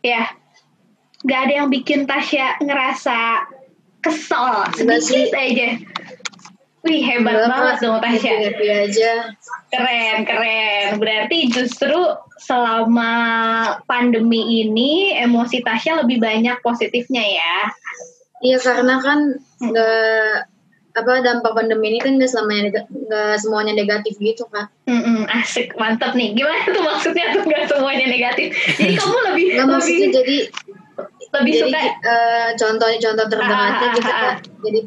Ya, 0.00 0.32
gak 1.28 1.40
ada 1.44 1.52
yang 1.60 1.68
bikin 1.68 2.08
Tasya 2.08 2.64
ngerasa 2.64 3.44
kesel 4.00 4.72
sedikit 4.80 5.36
aja. 5.36 5.68
Wih 6.84 7.00
hebat 7.00 7.32
Enggak, 7.32 7.48
banget 7.48 7.76
dong 7.80 7.98
Tasya. 8.04 8.32
Happy 8.44 8.66
aja. 8.68 9.12
Keren, 9.72 10.16
keren. 10.28 10.88
Berarti 11.00 11.48
justru 11.48 11.96
selama 12.44 13.12
pandemi 13.88 14.60
ini 14.60 15.16
emosi 15.16 15.64
Tasya 15.64 16.04
lebih 16.04 16.20
banyak 16.20 16.60
positifnya 16.60 17.24
ya? 17.24 17.56
Iya 18.44 18.60
karena 18.60 19.00
kan 19.00 19.40
nggak 19.64 20.52
apa 20.94 21.26
dampak 21.26 21.52
pandemi 21.58 21.90
ini 21.90 21.98
kan 21.98 22.20
nggak 22.20 22.30
selamanya 22.30 22.86
nggak 22.86 23.34
semuanya 23.42 23.74
negatif 23.74 24.14
gitu 24.22 24.46
kan 24.54 24.70
Mm-mm, 24.86 25.26
asik 25.26 25.74
mantap 25.74 26.14
nih 26.14 26.38
gimana 26.38 26.70
tuh 26.70 26.86
maksudnya 26.86 27.34
tuh 27.34 27.42
nggak 27.42 27.66
semuanya 27.66 28.06
negatif 28.06 28.54
jadi 28.78 28.94
kamu 29.02 29.18
lebih 29.26 29.44
nggak 29.58 29.66
maksudnya 29.74 30.08
jadi 30.14 30.36
lebih 31.34 31.52
jadi, 31.58 31.62
suka 31.66 31.80
uh, 31.82 32.48
contoh-contoh 32.54 33.26
terdekat 33.26 33.72
gitu 33.82 34.00
kan 34.06 34.34
jadi 34.62 34.80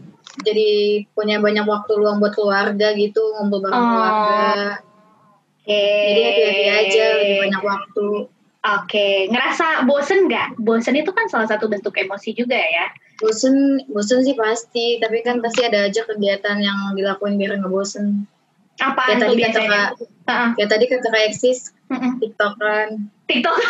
jadi 0.43 0.69
punya 1.15 1.37
banyak 1.41 1.65
waktu 1.65 1.91
luang 1.97 2.17
buat 2.21 2.33
keluarga 2.33 2.93
gitu 2.93 3.21
ngumpul 3.37 3.63
bareng 3.63 3.77
oh. 3.77 3.87
keluarga 3.89 4.45
okay. 5.63 6.01
jadi 6.11 6.21
hati-hati 6.21 6.65
aja 6.69 7.03
lebih 7.21 7.37
banyak 7.47 7.63
waktu 7.63 8.09
Oke, 8.67 8.99
okay. 8.99 9.15
ngerasa 9.31 9.87
bosen 9.87 10.27
nggak? 10.27 10.59
Bosen 10.59 10.99
itu 10.99 11.07
kan 11.15 11.31
salah 11.31 11.47
satu 11.47 11.71
bentuk 11.71 11.95
emosi 11.95 12.35
juga 12.35 12.59
ya 12.59 12.91
bosen 13.17 13.81
bosen 13.89 14.21
sih 14.21 14.37
pasti 14.37 15.01
tapi 15.01 15.25
kan 15.25 15.41
pasti 15.41 15.65
ada 15.65 15.89
aja 15.89 16.05
kegiatan 16.05 16.57
yang 16.61 16.93
dilakuin 16.93 17.37
biar 17.37 17.57
nggak 17.57 17.73
bosen 17.73 18.29
apa 18.77 19.01
ya 19.09 19.15
tadi 19.17 19.41
kata 19.41 19.61
kak 19.65 19.89
uh-uh. 20.29 20.49
ya 20.61 20.65
tadi 20.69 20.85
kata 20.85 21.07
kak 21.09 21.23
eksis 21.33 21.73
uh-uh. 21.89 22.13
tiktokan. 22.21 23.09
Tiktok? 23.27 23.55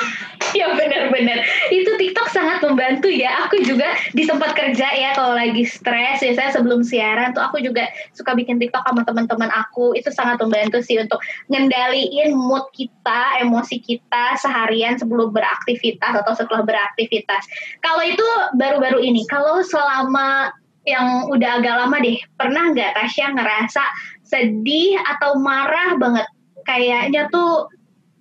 Ya 0.55 0.71
benar-benar. 0.71 1.43
Itu 1.75 1.99
tiktok 1.99 2.31
sangat 2.31 2.63
membantu 2.63 3.11
ya. 3.11 3.45
Aku 3.45 3.59
juga 3.67 3.99
di 4.15 4.23
tempat 4.23 4.55
kerja 4.55 4.87
ya 4.95 5.11
kalau 5.11 5.35
lagi 5.35 5.67
stres 5.67 6.23
ya 6.23 6.31
saya 6.39 6.55
sebelum 6.55 6.87
siaran 6.87 7.35
tuh 7.35 7.43
aku 7.43 7.59
juga 7.59 7.83
suka 8.15 8.31
bikin 8.31 8.55
tiktok 8.55 8.79
sama 8.87 9.03
teman-teman 9.03 9.51
aku. 9.51 9.91
Itu 9.91 10.07
sangat 10.15 10.39
membantu 10.39 10.79
sih 10.79 10.95
untuk 10.95 11.19
ngendaliin 11.51 12.31
mood 12.31 12.63
kita 12.71 13.43
emosi 13.43 13.83
kita 13.83 14.39
seharian 14.39 14.95
sebelum 14.95 15.35
beraktivitas 15.35 16.15
atau 16.15 16.31
setelah 16.31 16.63
beraktivitas. 16.63 17.43
Kalau 17.83 18.01
itu 18.07 18.25
baru-baru 18.55 19.03
ini 19.03 19.27
kalau 19.27 19.59
selama 19.67 20.55
yang 20.87 21.27
udah 21.27 21.59
agak 21.59 21.75
lama 21.75 21.99
deh 21.99 22.15
pernah 22.39 22.71
nggak 22.71 22.95
Tasya 22.95 23.35
ngerasa 23.35 23.83
sedih 24.27 24.99
atau 25.15 25.39
marah 25.39 25.95
banget. 25.95 26.27
Kayaknya 26.67 27.31
tuh 27.31 27.71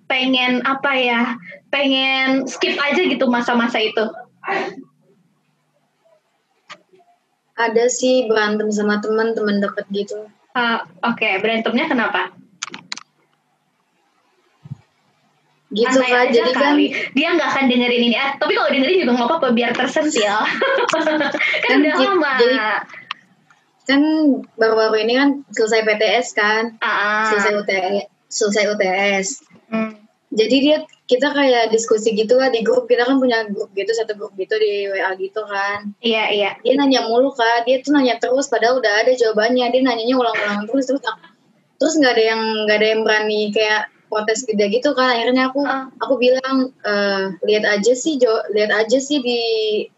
pengen 0.07 0.63
apa 0.63 0.91
ya 0.95 1.21
pengen 1.67 2.47
skip 2.47 2.79
aja 2.79 3.01
gitu 3.03 3.27
masa-masa 3.27 3.77
itu. 3.83 4.07
Ada 7.59 7.91
sih 7.91 8.31
berantem 8.31 8.71
sama 8.71 9.03
teman 9.03 9.35
teman 9.35 9.59
deket 9.59 9.85
gitu. 9.91 10.31
Uh, 10.55 10.81
oke 11.05 11.19
okay. 11.19 11.37
berantemnya 11.43 11.85
kenapa? 11.91 12.31
Gitu 15.67 15.99
kan 15.99 16.31
jadi 16.31 16.51
kan 16.55 16.79
dia 17.11 17.27
nggak 17.35 17.49
akan 17.51 17.65
dengerin 17.67 18.03
ini. 18.07 18.15
Ah, 18.15 18.39
tapi 18.39 18.55
kalau 18.55 18.71
dengerin 18.71 19.03
juga 19.03 19.11
nggak 19.19 19.27
apa-apa 19.27 19.47
biar 19.51 19.75
tersentil 19.75 20.23
kan, 20.95 21.19
kan 21.67 21.75
udah 21.83 21.95
lama. 21.99 22.31
jadi, 22.39 22.55
kan 23.87 24.01
baru-baru 24.59 25.07
ini 25.07 25.13
kan 25.15 25.29
selesai 25.55 25.81
PTS 25.87 26.27
kan. 26.35 26.63
Ah. 26.83 27.31
selesai 27.31 27.63
UTS 27.63 28.05
selesai 28.27 28.63
UTS 28.75 29.27
hmm. 29.71 29.91
jadi 30.35 30.55
dia 30.59 30.77
kita 31.07 31.31
kayak 31.31 31.71
diskusi 31.71 32.11
gitu 32.13 32.35
lah 32.35 32.51
di 32.51 32.61
grup. 32.61 32.85
Kita 32.91 33.07
kan 33.07 33.17
punya 33.17 33.47
grup 33.47 33.71
gitu 33.73 33.95
satu 33.95 34.13
grup 34.19 34.35
gitu 34.35 34.59
di 34.59 34.91
WA 34.91 35.15
gitu 35.15 35.39
kan. 35.47 35.95
Iya 36.03 36.23
iya. 36.35 36.51
Dia 36.61 36.75
nanya 36.75 37.07
mulu 37.07 37.31
kan 37.31 37.63
dia 37.63 37.79
tuh 37.79 37.95
nanya 37.95 38.19
terus 38.19 38.51
padahal 38.51 38.83
udah 38.83 39.07
ada 39.07 39.15
jawabannya. 39.15 39.71
Dia 39.71 39.81
nanyanya 39.87 40.15
ulang-ulang 40.19 40.67
terus 40.67 40.91
terus 40.91 41.01
terus 41.79 41.93
nggak 41.95 42.11
ada 42.11 42.23
yang 42.35 42.41
nggak 42.67 42.77
ada 42.83 42.87
yang 42.91 43.01
berani 43.07 43.41
kayak 43.55 43.87
protes 44.11 44.43
gede 44.43 44.67
gitu 44.67 44.91
kan. 44.91 45.15
Akhirnya 45.15 45.47
aku 45.47 45.63
uh. 45.63 45.87
aku 46.03 46.13
bilang 46.19 46.75
e, 46.83 46.93
lihat 47.47 47.63
aja 47.63 47.93
sih 47.95 48.19
jo 48.19 48.43
lihat 48.51 48.75
aja 48.75 48.99
sih 48.99 49.23
di 49.23 49.41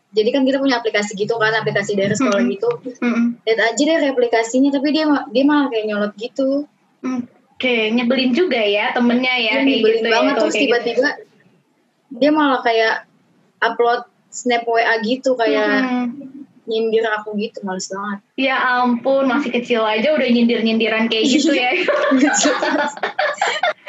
jadi 0.10 0.30
kan 0.34 0.42
kita 0.42 0.58
punya 0.58 0.82
aplikasi 0.82 1.14
gitu 1.14 1.38
kan 1.38 1.54
aplikasi 1.54 1.94
dari 1.94 2.14
sekolah 2.18 2.42
mm 2.42 2.48
-hmm. 2.50 2.56
gitu 2.58 2.70
mm 3.02 3.26
lihat 3.46 3.60
aja 3.62 3.82
deh 3.82 4.10
aplikasinya 4.10 4.70
tapi 4.74 4.88
dia 4.94 5.06
dia 5.30 5.44
malah 5.46 5.68
kayak 5.70 5.86
nyolot 5.90 6.14
gitu 6.18 6.66
mm. 7.06 7.24
Oke, 7.60 7.92
nyebelin 7.92 8.32
juga 8.32 8.56
ya 8.56 8.96
temennya 8.96 9.36
ya, 9.36 9.44
ya 9.44 9.52
kayak 9.60 9.68
nyebelin 9.68 10.00
gitu 10.00 10.08
banget 10.16 10.32
ya, 10.32 10.40
terus 10.40 10.56
tiba-tiba 10.56 11.10
gitu. 11.12 12.16
dia 12.16 12.32
malah 12.32 12.64
kayak 12.64 13.04
upload 13.60 14.08
snap 14.32 14.64
WA 14.64 14.96
gitu 15.04 15.36
kayak 15.36 15.84
hmm 15.84 16.29
nyindir 16.70 17.04
aku 17.10 17.34
gitu 17.42 17.66
males 17.66 17.90
banget. 17.90 18.20
Ya 18.38 18.62
ampun 18.62 19.26
masih 19.26 19.50
kecil 19.50 19.82
aja 19.82 20.14
udah 20.14 20.30
nyindir 20.30 20.62
nyindiran 20.62 21.10
kayak 21.10 21.26
gitu 21.28 21.52
ya. 21.52 21.74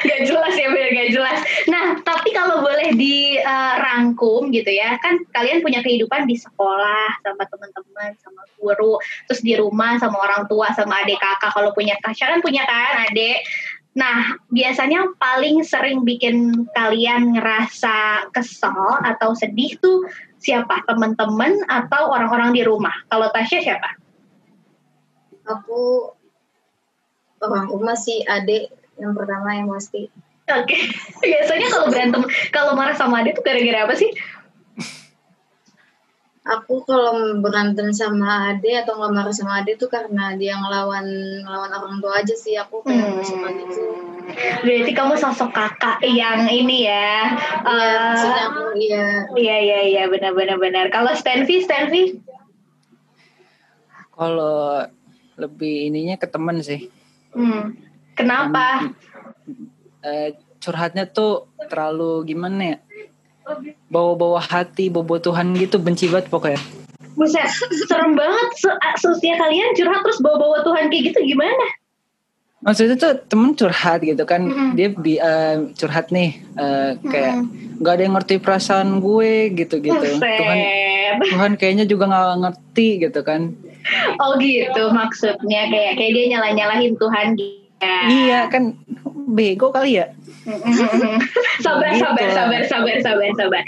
Gak 0.01 0.25
jelas. 0.25 0.53
Ya 0.57 0.67
bener 0.73 0.89
gak 0.97 1.09
jelas. 1.13 1.39
Nah 1.69 2.01
tapi 2.01 2.33
kalau 2.33 2.65
boleh 2.65 2.89
dirangkum 2.97 4.49
uh, 4.49 4.53
gitu 4.53 4.73
ya 4.73 4.97
kan 4.97 5.21
kalian 5.29 5.61
punya 5.61 5.85
kehidupan 5.85 6.25
di 6.25 6.41
sekolah 6.41 7.21
sama 7.21 7.45
teman-teman 7.45 8.17
sama 8.17 8.41
guru 8.57 8.97
terus 9.29 9.45
di 9.45 9.53
rumah 9.53 10.01
sama 10.01 10.17
orang 10.17 10.49
tua 10.49 10.73
sama 10.73 11.05
adik 11.05 11.21
kakak 11.21 11.53
kalau 11.53 11.69
punya 11.77 11.93
Tasya 12.01 12.33
kan 12.33 12.41
punya 12.41 12.65
kan 12.65 13.05
adik? 13.13 13.45
Nah, 13.91 14.39
biasanya 14.47 15.03
paling 15.19 15.67
sering 15.67 16.07
bikin 16.07 16.63
kalian 16.71 17.35
ngerasa 17.35 18.31
kesel 18.31 19.03
atau 19.03 19.35
sedih 19.35 19.75
tuh 19.83 20.07
siapa? 20.41 20.83
Teman-teman 20.89 21.61
atau 21.69 22.09
orang-orang 22.09 22.51
di 22.51 22.65
rumah? 22.65 22.93
Kalau 23.07 23.29
Tasya 23.29 23.59
siapa? 23.61 23.89
Aku 25.45 26.11
orang 27.41 27.69
rumah 27.69 27.97
sih 27.97 28.25
adik 28.25 28.73
yang 28.97 29.13
pertama 29.13 29.57
yang 29.57 29.69
pasti. 29.69 30.09
Oke, 30.51 30.75
okay. 30.75 30.81
biasanya 31.31 31.67
kalau 31.71 31.87
berantem, 31.87 32.21
kalau 32.51 32.71
marah 32.75 32.97
sama 32.97 33.23
adik 33.23 33.39
tuh 33.39 33.45
gara-gara 33.45 33.87
apa 33.87 33.95
sih? 33.95 34.09
Aku 36.41 36.81
kalau 36.89 37.37
berantem 37.37 37.93
sama 37.93 38.49
adik 38.49 38.81
atau 38.81 38.97
nggak 38.97 39.13
marah 39.13 39.35
sama 39.35 39.61
adik 39.61 39.77
tuh 39.77 39.93
karena 39.93 40.33
dia 40.33 40.57
ngelawan 40.57 41.05
ngelawan 41.45 41.69
orang 41.69 41.95
tua 42.01 42.17
aja 42.17 42.33
sih. 42.33 42.57
Aku 42.57 42.81
kayak 42.81 43.13
hmm. 43.13 43.21
suka 43.21 43.49
gitu. 43.53 43.81
Berarti 44.65 44.91
kamu 44.97 45.13
sosok 45.21 45.53
kakak 45.53 46.01
yang 46.01 46.49
ini 46.49 46.89
ya. 46.89 47.37
Iya, 47.61 48.25
uh, 48.25 48.41
aku 48.49 48.63
iya. 48.73 49.05
Iya 49.37 49.55
iya 49.61 49.79
iya 49.85 50.03
benar 50.09 50.33
benar 50.33 50.57
benar. 50.57 50.85
Kalau 50.89 51.13
Stanvi, 51.13 51.61
Stanvi? 51.61 52.17
Kalau 54.17 54.81
lebih 55.37 55.93
ininya 55.93 56.17
ke 56.17 56.25
teman 56.25 56.57
sih. 56.65 56.89
Hmm. 57.37 57.77
Kenapa? 58.17 58.89
uh, 60.05 60.29
curhatnya 60.61 61.09
tuh 61.09 61.49
terlalu 61.69 62.33
gimana 62.33 62.61
ya? 62.61 62.77
Bawa-bawa 63.91 64.39
hati, 64.39 64.87
bawa 64.87 65.17
Tuhan 65.19 65.57
gitu 65.57 65.77
benci 65.81 66.07
banget 66.07 66.31
pokoknya. 66.31 66.61
Buset, 67.17 67.49
serem 67.89 68.15
banget. 68.15 68.49
Sosial 69.01 69.35
kalian 69.35 69.75
curhat 69.75 70.01
terus 70.05 70.19
bawa-bawa 70.23 70.63
Tuhan 70.63 70.87
kayak 70.87 71.03
gitu 71.11 71.19
gimana? 71.35 71.65
maksudnya 72.61 72.93
tuh 72.93 73.17
temen 73.25 73.57
curhat 73.57 74.05
gitu 74.05 74.21
kan 74.21 74.45
mm 74.45 74.53
-hmm. 74.53 74.69
dia 74.77 74.87
bi 74.93 75.17
uh, 75.17 75.73
curhat 75.73 76.13
nih 76.13 76.37
uh, 76.53 76.93
kayak 77.01 77.41
mm 77.41 77.81
-hmm. 77.81 77.89
ada 77.89 78.01
yang 78.05 78.13
ngerti 78.13 78.35
perasaan 78.37 79.01
gue 79.01 79.49
gitu 79.57 79.81
gitu 79.81 80.07
Tuhan 80.21 80.57
Tuhan 81.25 81.51
kayaknya 81.57 81.89
juga 81.89 82.05
nggak 82.05 82.37
ngerti 82.45 82.87
gitu 83.01 83.21
kan 83.25 83.57
oh 84.21 84.37
gitu 84.37 84.93
maksudnya 84.93 85.73
kayak 85.73 85.97
kayak 85.97 86.11
dia 86.13 86.25
nyalah 86.37 86.51
nyalahin 86.53 86.93
Tuhan 87.01 87.27
gitu 87.33 87.89
iya 88.13 88.45
kan 88.53 88.77
bego 89.33 89.73
kali 89.73 89.97
ya 89.97 90.13
sabar, 91.65 91.91
gitu. 91.93 92.01
sabar, 92.01 92.27
sabar, 92.33 92.61
sabar, 92.65 92.97
sabar, 93.03 93.29
sabar. 93.37 93.63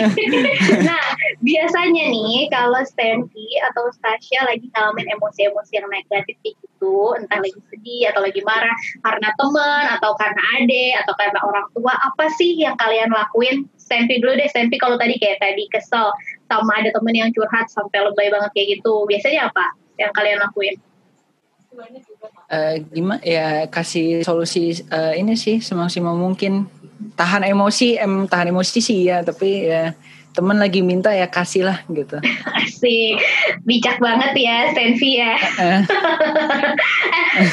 nah, 0.88 1.04
biasanya 1.42 2.04
nih 2.10 2.46
kalau 2.48 2.80
Stanley 2.86 3.48
atau 3.70 3.90
Stasha 3.94 4.46
lagi 4.46 4.70
ngalamin 4.70 5.10
emosi-emosi 5.18 5.72
yang 5.74 5.88
negatif 5.90 6.36
gitu, 6.42 6.74
itu, 6.84 7.16
entah 7.16 7.40
lagi 7.40 7.60
sedih 7.72 8.12
atau 8.12 8.20
lagi 8.20 8.44
marah 8.44 8.76
karena 9.00 9.28
teman 9.40 9.84
atau 9.96 10.12
karena 10.20 10.42
ade 10.60 10.92
atau 11.00 11.14
karena 11.16 11.40
orang 11.40 11.66
tua, 11.72 11.94
apa 11.96 12.28
sih 12.36 12.60
yang 12.60 12.76
kalian 12.76 13.08
lakuin? 13.08 13.64
Stempi 13.80 14.20
dulu 14.20 14.36
deh, 14.36 14.48
Stempi 14.52 14.76
kalau 14.76 15.00
tadi 15.00 15.16
kayak 15.16 15.40
tadi 15.40 15.64
kesel 15.72 16.12
sama 16.48 16.80
ada 16.80 16.92
temen 16.92 17.16
yang 17.16 17.30
curhat 17.32 17.72
sampai 17.72 18.04
lebay 18.04 18.28
banget 18.28 18.50
kayak 18.52 18.68
gitu, 18.80 19.08
biasanya 19.08 19.48
apa 19.48 19.64
yang 19.96 20.12
kalian 20.12 20.38
lakuin? 20.44 20.76
Uh, 22.44 22.78
gimana 22.94 23.20
ya 23.24 23.66
kasih 23.66 24.22
solusi 24.22 24.78
uh, 24.94 25.10
ini 25.16 25.34
sih 25.34 25.58
semaksimal 25.58 26.14
mungkin 26.14 26.70
tahan 27.18 27.42
emosi 27.42 27.98
em 27.98 28.30
tahan 28.30 28.54
emosi 28.54 28.78
sih 28.78 29.10
ya 29.10 29.26
tapi 29.26 29.66
ya 29.66 29.90
temen 30.34 30.58
lagi 30.58 30.82
minta 30.82 31.14
ya 31.14 31.30
kasih 31.30 31.62
lah 31.62 31.78
gitu. 31.86 32.18
Asik, 32.58 33.22
bijak 33.62 34.02
banget 34.02 34.34
ya 34.34 34.74
Stenvi 34.74 35.22
ya. 35.22 35.38
eh, 35.62 35.80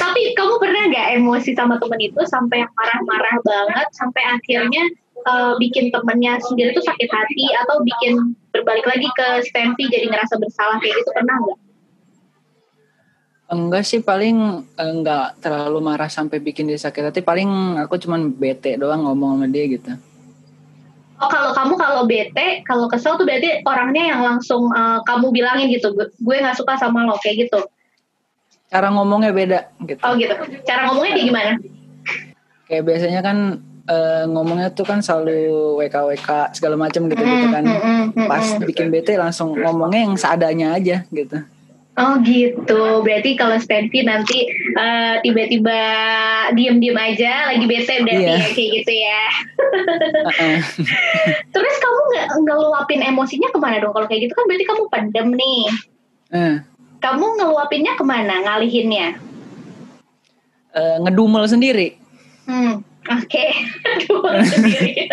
tapi 0.01 0.33
kamu 0.33 0.57
pernah 0.57 0.89
nggak 0.89 1.07
emosi 1.21 1.53
sama 1.53 1.77
temen 1.77 2.01
itu 2.01 2.21
sampai 2.25 2.65
marah-marah 2.65 3.37
banget 3.45 3.87
sampai 3.93 4.25
akhirnya 4.25 4.83
uh, 5.29 5.53
bikin 5.61 5.93
temennya 5.93 6.41
sendiri 6.41 6.73
tuh 6.73 6.81
sakit 6.81 7.05
hati 7.05 7.45
atau 7.61 7.85
bikin 7.85 8.33
berbalik 8.49 8.89
lagi 8.89 9.07
ke 9.13 9.45
Stenvi 9.45 9.85
jadi 9.93 10.09
ngerasa 10.09 10.41
bersalah 10.41 10.81
kayak 10.81 10.97
gitu 10.97 11.09
pernah 11.13 11.37
nggak? 11.37 11.59
Enggak 13.51 13.83
sih 13.83 13.99
paling 13.99 14.63
enggak 14.79 15.35
terlalu 15.43 15.83
marah 15.83 16.07
sampai 16.07 16.39
bikin 16.39 16.71
dia 16.71 16.79
sakit 16.79 17.11
hati 17.11 17.19
paling 17.19 17.75
aku 17.83 17.99
cuman 17.99 18.31
bete 18.31 18.79
doang 18.79 19.03
ngomong 19.03 19.43
sama 19.43 19.47
dia 19.51 19.67
gitu. 19.67 19.91
Oh 21.21 21.29
kalau 21.29 21.51
kamu 21.51 21.73
kalau 21.75 22.01
bete, 22.07 22.63
kalau 22.63 22.87
kesel 22.87 23.19
tuh 23.19 23.27
berarti 23.27 23.59
orangnya 23.67 24.15
yang 24.15 24.21
langsung 24.23 24.71
uh, 24.71 25.03
kamu 25.03 25.29
bilangin 25.35 25.67
gitu, 25.69 25.93
gue 25.99 26.35
nggak 26.41 26.57
suka 26.57 26.79
sama 26.79 27.05
lo 27.05 27.19
kayak 27.19 27.45
gitu. 27.45 27.61
Cara 28.71 28.87
ngomongnya 28.89 29.35
beda 29.35 29.59
gitu. 29.83 30.01
Oh 30.01 30.15
gitu. 30.15 30.33
Cara 30.63 30.87
ngomongnya 30.89 31.13
kayak 31.19 31.27
gimana? 31.27 31.51
Kayak 32.71 32.83
biasanya 32.87 33.19
kan 33.21 33.37
uh, 33.85 34.23
ngomongnya 34.31 34.71
tuh 34.71 34.87
kan 34.87 35.03
selalu 35.03 35.75
WK 35.77 35.95
WK 36.15 36.29
segala 36.55 36.79
macam 36.79 37.05
gitu 37.11 37.19
gitu 37.19 37.47
kan. 37.51 37.63
Pas 38.15 38.45
bikin 38.63 38.87
bete 38.89 39.19
langsung 39.19 39.53
ngomongnya 39.59 40.07
yang 40.07 40.15
seadanya 40.15 40.79
aja 40.79 41.03
gitu. 41.11 41.37
Oh 41.99 42.15
gitu, 42.23 43.03
berarti 43.03 43.35
kalau 43.35 43.59
Stanley 43.59 44.07
nanti 44.07 44.47
uh, 44.79 45.19
tiba-tiba 45.19 45.79
diem-diem 46.55 46.95
aja, 46.95 47.51
lagi 47.51 47.67
bete 47.67 47.99
berarti 48.07 48.23
yeah. 48.31 48.39
ya 48.39 48.47
kayak 48.55 48.69
gitu 48.79 48.93
ya. 48.95 49.21
uh-uh. 50.31 50.57
Terus 51.53 51.75
kamu 51.83 51.99
nggak 52.15 52.27
ngeluapin 52.47 53.03
emosinya 53.03 53.51
ke 53.51 53.59
mana 53.59 53.83
dong? 53.83 53.91
Kalau 53.91 54.07
kayak 54.07 54.23
gitu 54.23 54.33
kan 54.39 54.47
berarti 54.47 54.65
kamu 54.71 54.83
pendem 54.87 55.27
nih. 55.35 55.63
Uh. 56.31 56.55
Kamu 57.03 57.25
ngeluapinnya 57.43 57.93
ke 57.99 58.03
mana? 58.07 58.39
Ngalihinnya? 58.39 59.19
Uh, 60.71 60.95
ngedumel 61.03 61.43
sendiri. 61.43 61.99
Hmm. 62.47 62.87
Oke, 63.09 63.49
okay. 64.13 65.09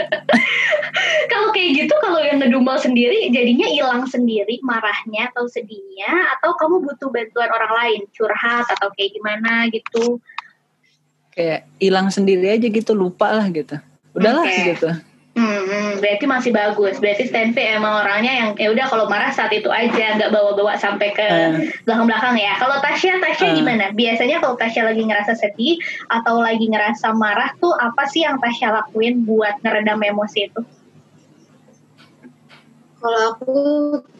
kalau 1.32 1.48
kayak 1.56 1.70
gitu, 1.72 1.94
kalau 2.04 2.20
yang 2.20 2.36
ngedumel 2.36 2.76
sendiri, 2.76 3.32
jadinya 3.32 3.64
hilang 3.64 4.04
sendiri 4.04 4.60
marahnya 4.60 5.32
atau 5.32 5.48
sedihnya, 5.48 6.36
atau 6.36 6.52
kamu 6.60 6.84
butuh 6.84 7.08
bantuan 7.08 7.48
orang 7.48 7.72
lain, 7.80 8.00
curhat 8.12 8.68
atau 8.76 8.92
kayak 8.92 9.16
gimana 9.16 9.72
gitu? 9.72 10.20
Kayak 11.32 11.64
hilang 11.80 12.12
sendiri 12.12 12.60
aja 12.60 12.68
gitu, 12.68 12.92
lupa 12.92 13.32
lah 13.32 13.48
gitu. 13.48 13.80
Udahlah 14.12 14.44
okay. 14.44 14.76
gitu. 14.76 14.92
Hmm, 15.38 16.02
berarti 16.02 16.26
masih 16.26 16.50
bagus. 16.50 16.98
Berarti 16.98 17.30
Stanley 17.30 17.78
emang 17.78 18.02
orangnya 18.02 18.32
yang 18.34 18.48
ya 18.58 18.74
udah 18.74 18.86
kalau 18.90 19.06
marah 19.06 19.30
saat 19.30 19.54
itu 19.54 19.70
aja, 19.70 20.18
nggak 20.18 20.34
bawa-bawa 20.34 20.74
sampai 20.74 21.14
ke 21.14 21.26
belakang-belakang 21.86 22.34
ya. 22.34 22.58
Kalau 22.58 22.82
Tasya, 22.82 23.22
Tasya 23.22 23.46
uh. 23.46 23.54
gimana? 23.54 23.94
Biasanya 23.94 24.42
kalau 24.42 24.58
Tasya 24.58 24.82
lagi 24.90 25.06
ngerasa 25.06 25.38
sedih 25.38 25.78
atau 26.10 26.42
lagi 26.42 26.66
ngerasa 26.66 27.14
marah 27.14 27.54
tuh 27.62 27.70
apa 27.78 28.10
sih 28.10 28.26
yang 28.26 28.42
Tasya 28.42 28.82
lakuin 28.82 29.22
buat 29.22 29.62
ngeredam 29.62 30.02
emosi 30.02 30.50
itu? 30.50 30.60
Kalau 32.98 33.20
aku 33.30 33.54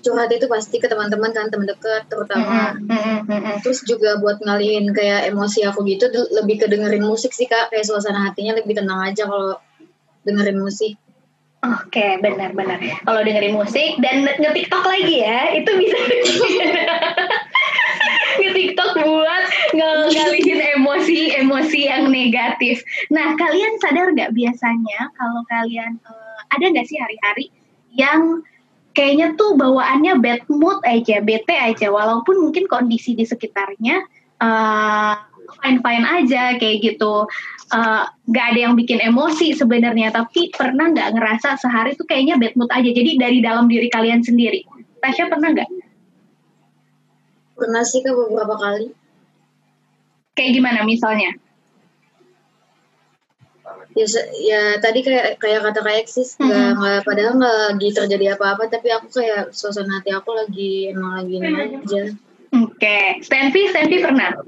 curhat 0.07 0.31
itu 0.31 0.47
pasti 0.47 0.79
ke 0.79 0.87
teman-teman 0.87 1.35
kan 1.35 1.51
teman 1.51 1.67
dekat 1.67 2.07
terutama. 2.07 2.79
Mm 2.79 2.87
-hmm, 2.87 3.17
mm 3.27 3.41
-hmm. 3.43 3.55
Terus 3.67 3.83
juga 3.83 4.23
buat 4.23 4.39
ngalihin 4.39 4.95
kayak 4.95 5.35
emosi 5.35 5.67
aku 5.67 5.83
gitu 5.83 6.07
lebih 6.15 6.63
ke 6.63 6.71
dengerin 6.71 7.03
musik 7.03 7.35
sih 7.35 7.51
kak. 7.51 7.75
Kayak 7.75 7.91
suasana 7.91 8.31
hatinya 8.31 8.55
lebih 8.55 8.79
tenang 8.79 9.03
aja 9.03 9.27
kalau 9.27 9.59
dengerin 10.23 10.63
musik. 10.63 10.95
Oke, 11.59 11.99
okay, 11.99 12.11
benar-benar. 12.23 12.79
Kalau 13.03 13.21
dengerin 13.27 13.51
musik 13.51 13.99
dan 13.99 14.23
nge-tiktok 14.23 14.79
lagi 14.79 15.27
ya, 15.27 15.59
itu 15.59 15.67
bisa 15.75 15.99
nge-tiktok 18.39 18.91
buat 19.03 19.45
ngalihin 19.75 20.61
emosi-emosi 20.79 21.81
yang 21.91 22.15
negatif. 22.15 22.79
Nah, 23.11 23.35
kalian 23.35 23.75
sadar 23.83 24.15
nggak 24.15 24.39
biasanya 24.39 25.11
kalau 25.19 25.43
kalian 25.51 25.99
uh, 26.07 26.39
ada 26.55 26.63
nggak 26.63 26.87
sih 26.87 26.95
hari-hari 26.95 27.51
yang 27.91 28.47
kayaknya 28.95 29.35
tuh 29.35 29.59
bawaannya 29.59 30.23
bad 30.23 30.47
mood 30.47 30.79
aja, 30.87 31.19
bete 31.19 31.59
aja, 31.59 31.91
walaupun 31.91 32.39
mungkin 32.39 32.71
kondisi 32.71 33.19
di 33.19 33.27
sekitarnya 33.27 34.07
uh, 34.39 35.15
fine-fine 35.61 36.05
aja 36.05 36.57
kayak 36.61 36.77
gitu. 36.85 37.25
Uh, 37.69 38.09
gak 38.33 38.57
ada 38.57 38.61
yang 38.65 38.75
bikin 38.81 38.97
emosi 38.97 39.53
sebenarnya 39.53 40.09
tapi 40.09 40.49
pernah 40.57 40.89
nggak 40.89 41.13
ngerasa 41.13 41.61
sehari 41.61 41.93
tuh 42.01 42.09
kayaknya 42.09 42.41
bad 42.41 42.57
mood 42.57 42.73
aja? 42.73 42.89
Jadi 42.89 43.21
dari 43.21 43.45
dalam 43.45 43.69
diri 43.69 43.93
kalian 43.93 44.25
sendiri 44.25 44.65
Tasya 44.99 45.31
pernah 45.31 45.49
nggak? 45.55 45.71
Pernah 47.59 47.83
sih 47.87 48.03
ke 48.03 48.11
beberapa 48.11 48.55
kali. 48.59 48.87
Kayak 50.35 50.53
gimana 50.55 50.81
misalnya? 50.87 51.35
Ya, 53.99 54.07
ya 54.39 54.63
tadi 54.79 55.03
kayak 55.03 55.43
kayak 55.43 55.61
kata 55.67 55.81
kayak 55.83 56.07
sis 56.07 56.39
nggak 56.39 56.55
mm 56.55 56.79
-hmm. 56.79 57.03
padahal 57.03 57.33
nggak 57.35 57.57
lagi 57.75 57.89
terjadi 57.91 58.39
apa-apa 58.39 58.71
tapi 58.71 58.95
aku 58.95 59.11
kayak 59.11 59.51
suasana 59.51 59.99
hati 59.99 60.15
aku 60.15 60.31
lagi 60.39 60.95
emang 60.95 61.19
lagi 61.19 61.35
aja. 61.43 61.75
Oke. 61.83 62.79
Okay. 62.79 63.07
Stanley 63.27 63.75
Stanley 63.75 63.99
pernah 63.99 64.39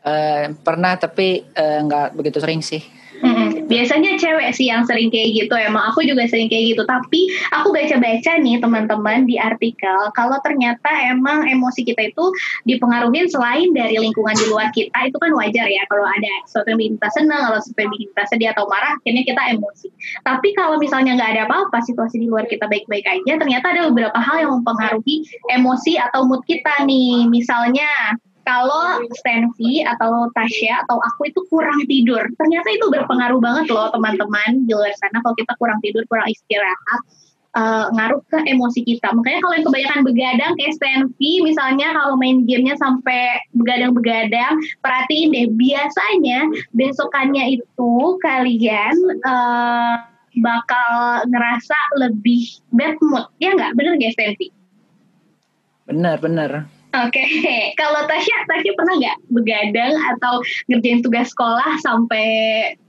Uh, 0.00 0.56
pernah 0.64 0.96
tapi 0.96 1.44
eh, 1.44 1.78
nggak 1.84 2.06
uh, 2.08 2.14
begitu 2.16 2.40
sering 2.40 2.64
sih. 2.64 2.80
Hmm, 3.20 3.68
biasanya 3.68 4.16
cewek 4.16 4.56
sih 4.56 4.72
yang 4.72 4.88
sering 4.88 5.12
kayak 5.12 5.36
gitu. 5.36 5.52
Emang 5.52 5.92
aku 5.92 6.00
juga 6.00 6.24
sering 6.24 6.48
kayak 6.48 6.72
gitu. 6.72 6.82
Tapi 6.88 7.28
aku 7.52 7.68
baca-baca 7.68 8.32
nih 8.40 8.56
teman-teman 8.64 9.28
di 9.28 9.36
artikel 9.36 10.08
kalau 10.16 10.40
ternyata 10.40 10.88
emang 11.12 11.44
emosi 11.44 11.84
kita 11.84 12.08
itu 12.16 12.24
dipengaruhi 12.64 13.28
selain 13.28 13.76
dari 13.76 14.00
lingkungan 14.00 14.32
di 14.32 14.46
luar 14.48 14.72
kita 14.72 15.12
itu 15.12 15.16
kan 15.20 15.36
wajar 15.36 15.68
ya. 15.68 15.84
Kalau 15.92 16.06
ada 16.08 16.32
sesuatu 16.48 16.72
yang 16.72 16.80
bikin 16.80 16.94
kita 16.96 17.10
senang, 17.12 17.40
kalau 17.44 17.58
sesuatu 17.60 17.80
yang 17.84 17.92
bikin 17.92 18.08
kita 18.16 18.24
sedih 18.32 18.48
atau 18.56 18.64
marah, 18.72 18.92
akhirnya 18.96 19.22
kita 19.28 19.42
emosi. 19.52 19.88
Tapi 20.24 20.48
kalau 20.56 20.76
misalnya 20.80 21.12
nggak 21.20 21.30
ada 21.36 21.42
apa-apa, 21.44 21.78
situasi 21.84 22.24
di 22.24 22.26
luar 22.32 22.48
kita 22.48 22.64
baik-baik 22.72 23.04
aja, 23.04 23.32
ternyata 23.36 23.66
ada 23.76 23.92
beberapa 23.92 24.16
hal 24.16 24.48
yang 24.48 24.52
mempengaruhi 24.64 25.28
emosi 25.52 26.00
atau 26.00 26.24
mood 26.24 26.40
kita 26.48 26.88
nih. 26.88 27.28
Misalnya 27.28 28.16
kalau 28.50 28.98
Stanvi 29.22 29.86
atau 29.86 30.26
Tasya 30.34 30.82
atau 30.82 30.98
aku 30.98 31.30
itu 31.30 31.40
kurang 31.46 31.86
tidur. 31.86 32.26
Ternyata 32.34 32.68
itu 32.74 32.90
berpengaruh 32.90 33.38
banget 33.38 33.70
loh 33.70 33.94
teman-teman 33.94 34.66
di 34.66 34.74
luar 34.74 34.90
sana 34.98 35.22
kalau 35.22 35.38
kita 35.38 35.54
kurang 35.62 35.78
tidur, 35.78 36.02
kurang 36.10 36.26
istirahat. 36.26 37.02
Uh, 37.50 37.90
ngaruh 37.98 38.22
ke 38.30 38.38
emosi 38.46 38.86
kita. 38.86 39.10
Makanya 39.10 39.42
kalau 39.42 39.54
yang 39.58 39.66
kebanyakan 39.66 40.00
begadang 40.06 40.52
kayak 40.54 40.74
Stanvi 40.78 41.32
misalnya 41.42 41.90
kalau 41.98 42.14
main 42.14 42.46
gamenya 42.46 42.78
sampai 42.78 43.42
begadang-begadang, 43.58 44.54
perhatiin 44.78 45.34
deh 45.34 45.50
biasanya 45.58 46.46
besokannya 46.78 47.58
itu 47.58 47.94
kalian 48.22 48.94
uh, 49.26 49.98
bakal 50.38 51.26
ngerasa 51.26 51.78
lebih 51.98 52.54
bad 52.70 52.94
mood. 53.02 53.26
Ya 53.42 53.50
nggak? 53.50 53.74
Bener 53.74 53.98
nggak 53.98 54.14
Stanvi? 54.14 54.46
Bener, 55.90 56.22
bener. 56.22 56.70
Oke, 56.90 57.22
okay. 57.22 57.70
kalau 57.78 58.02
Tasya, 58.10 58.50
Tasya 58.50 58.72
pernah 58.74 58.94
nggak 58.98 59.18
begadang 59.30 59.94
atau 59.94 60.42
ngerjain 60.66 61.06
tugas 61.06 61.30
sekolah 61.30 61.78
sampai 61.86 62.26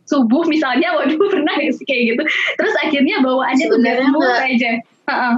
subuh 0.10 0.42
misalnya, 0.50 0.98
waduh 0.98 1.22
pernah 1.34 1.54
nggak 1.54 1.78
sih 1.78 1.86
kayak 1.86 2.04
gitu? 2.18 2.24
Terus 2.58 2.74
akhirnya 2.82 3.22
bawaannya 3.22 3.66
semua 3.70 4.42
aja. 4.42 4.72
Uh-uh. 5.06 5.36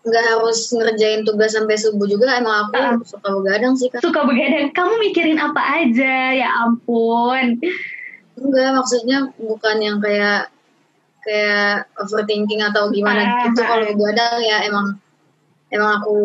Nggak 0.00 0.24
harus 0.32 0.58
ngerjain 0.72 1.28
tugas 1.28 1.52
sampai 1.52 1.76
subuh 1.76 2.08
juga, 2.08 2.40
emang 2.40 2.72
aku 2.72 2.80
uh. 2.80 2.96
suka 3.04 3.28
begadang 3.36 3.76
sih 3.76 3.92
kan. 3.92 4.00
Suka 4.00 4.24
begadang, 4.24 4.72
kamu 4.72 4.94
mikirin 5.04 5.36
apa 5.36 5.60
aja? 5.60 6.32
Ya 6.32 6.48
ampun. 6.56 7.60
Enggak, 8.40 8.80
maksudnya 8.80 9.28
bukan 9.36 9.76
yang 9.84 10.00
kayak 10.00 10.48
kayak 11.20 11.84
overthinking 12.00 12.64
atau 12.64 12.88
gimana 12.88 13.28
uh, 13.28 13.32
gitu. 13.52 13.60
Kalau 13.60 13.92
begadang 13.92 14.40
ya 14.40 14.64
emang 14.64 14.96
emang 15.70 16.02
aku 16.02 16.18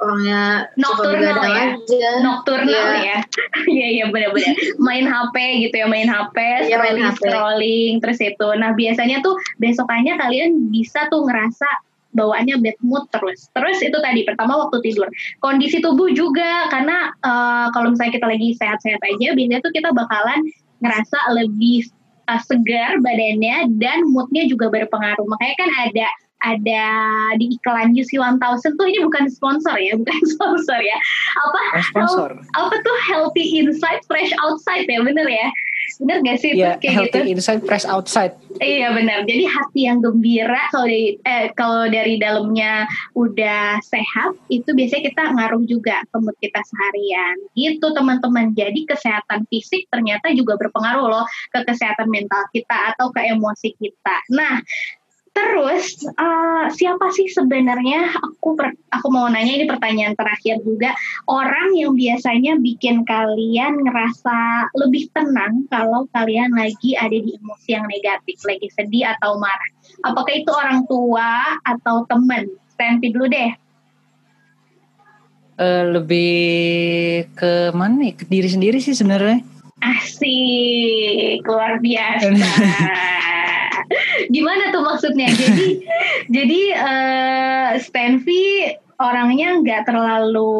orangnya 0.00 0.72
nocturnal 0.80 1.36
ya 1.44 1.64
aja. 1.76 2.10
nocturnal 2.24 2.88
ya 2.96 3.18
iya 3.76 3.86
iya 3.92 4.04
ya, 4.08 4.12
benar-benar 4.12 4.56
main 4.80 5.04
HP 5.04 5.36
gitu 5.68 5.74
ya 5.84 5.86
main 5.86 6.08
HP 6.08 6.36
ya, 6.40 6.80
scrolling 6.80 6.80
main 6.80 6.98
HP. 7.12 7.20
scrolling 7.20 7.92
terus 8.00 8.18
itu 8.24 8.48
nah 8.56 8.70
biasanya 8.72 9.16
tuh 9.20 9.36
besokannya 9.60 10.16
kalian 10.16 10.72
bisa 10.72 11.06
tuh 11.12 11.28
ngerasa 11.28 11.68
bawaannya 12.10 12.58
bad 12.58 12.78
mood 12.82 13.06
terus. 13.14 13.46
Terus 13.54 13.78
itu 13.86 13.94
tadi 14.02 14.26
pertama 14.26 14.58
waktu 14.66 14.82
tidur. 14.82 15.06
Kondisi 15.38 15.78
tubuh 15.78 16.10
juga 16.10 16.66
karena 16.66 17.14
uh, 17.22 17.70
kalau 17.70 17.94
misalnya 17.94 18.18
kita 18.18 18.26
lagi 18.26 18.48
sehat-sehat 18.58 18.98
aja, 18.98 19.30
biasanya 19.30 19.62
tuh 19.62 19.70
kita 19.70 19.94
bakalan 19.94 20.42
ngerasa 20.82 21.18
lebih 21.38 21.86
uh, 22.26 22.42
segar 22.42 22.98
badannya 22.98 23.70
dan 23.78 24.10
moodnya 24.10 24.50
juga 24.50 24.70
berpengaruh. 24.74 25.26
Makanya 25.26 25.54
kan 25.54 25.70
ada 25.86 26.08
ada 26.40 26.84
di 27.36 27.56
iklan 27.56 27.92
UC 27.92 28.16
1000 28.16 28.40
tuh 28.76 28.86
ini 28.88 28.98
bukan 29.04 29.28
sponsor 29.28 29.76
ya, 29.76 29.96
bukan 29.96 30.20
sponsor 30.36 30.78
ya. 30.80 30.98
Apa? 31.36 31.60
sponsor. 31.92 32.30
Apa 32.56 32.74
tuh 32.80 32.96
healthy 33.08 33.60
inside, 33.60 34.00
fresh 34.08 34.32
outside 34.40 34.88
ya, 34.88 35.00
bener 35.04 35.28
ya? 35.28 35.48
Bener 36.00 36.24
gak 36.24 36.38
sih? 36.40 36.56
Iya, 36.56 36.80
yeah, 36.80 36.92
healthy 36.96 37.20
gitu? 37.28 37.36
inside, 37.36 37.60
fresh 37.64 37.84
outside. 37.84 38.32
Iya 38.60 38.92
benar. 38.96 39.28
Jadi 39.28 39.44
hati 39.44 39.80
yang 39.88 40.00
gembira 40.00 40.68
kalau 40.72 40.88
dari 40.88 41.16
eh, 41.24 41.46
kalau 41.56 41.84
dari 41.88 42.14
dalamnya 42.16 42.88
udah 43.16 43.80
sehat, 43.84 44.36
itu 44.48 44.70
biasanya 44.72 45.12
kita 45.12 45.22
ngaruh 45.36 45.64
juga 45.68 46.00
ke 46.08 46.16
mood 46.20 46.36
kita 46.40 46.60
seharian. 46.64 47.36
Gitu 47.52 47.84
teman-teman. 47.84 48.56
Jadi 48.56 48.88
kesehatan 48.88 49.44
fisik 49.52 49.88
ternyata 49.92 50.32
juga 50.32 50.56
berpengaruh 50.56 51.06
loh 51.08 51.24
ke 51.52 51.60
kesehatan 51.68 52.08
mental 52.08 52.44
kita 52.52 52.96
atau 52.96 53.12
ke 53.12 53.20
emosi 53.20 53.76
kita. 53.76 54.16
Nah, 54.32 54.64
Terus 55.30 56.02
uh, 56.18 56.66
siapa 56.74 57.14
sih 57.14 57.30
sebenarnya 57.30 58.18
aku 58.18 58.58
per, 58.58 58.74
aku 58.90 59.06
mau 59.14 59.30
nanya 59.30 59.62
ini 59.62 59.66
pertanyaan 59.70 60.18
terakhir 60.18 60.58
juga 60.66 60.90
orang 61.30 61.70
yang 61.78 61.94
biasanya 61.94 62.58
bikin 62.58 63.06
kalian 63.06 63.78
ngerasa 63.86 64.70
lebih 64.74 65.06
tenang 65.14 65.70
kalau 65.70 66.10
kalian 66.10 66.50
lagi 66.50 66.98
ada 66.98 67.14
di 67.14 67.38
emosi 67.38 67.68
yang 67.70 67.86
negatif, 67.86 68.42
lagi 68.42 68.68
sedih 68.74 69.14
atau 69.14 69.38
marah. 69.38 69.70
Apakah 70.02 70.34
itu 70.34 70.50
orang 70.50 70.82
tua 70.90 71.62
atau 71.62 72.02
teman? 72.10 72.50
Stanti 72.74 73.14
dulu 73.14 73.30
deh. 73.30 73.50
Uh, 75.60 75.94
lebih 75.94 77.28
ke 77.38 77.70
mana 77.70 78.02
nih? 78.02 78.12
Ke 78.18 78.24
diri 78.26 78.48
sendiri 78.50 78.78
sih 78.82 78.98
sebenarnya. 78.98 79.46
Asik, 79.78 81.46
luar 81.46 81.78
biasa. 81.78 82.34
Gimana 84.30 84.70
tuh 84.70 84.82
maksudnya? 84.86 85.28
Jadi 85.30 85.82
jadi 86.36 86.60
uh, 86.78 87.70
Stanfy 87.82 88.74
orangnya 89.00 89.58
nggak 89.58 89.82
terlalu 89.88 90.52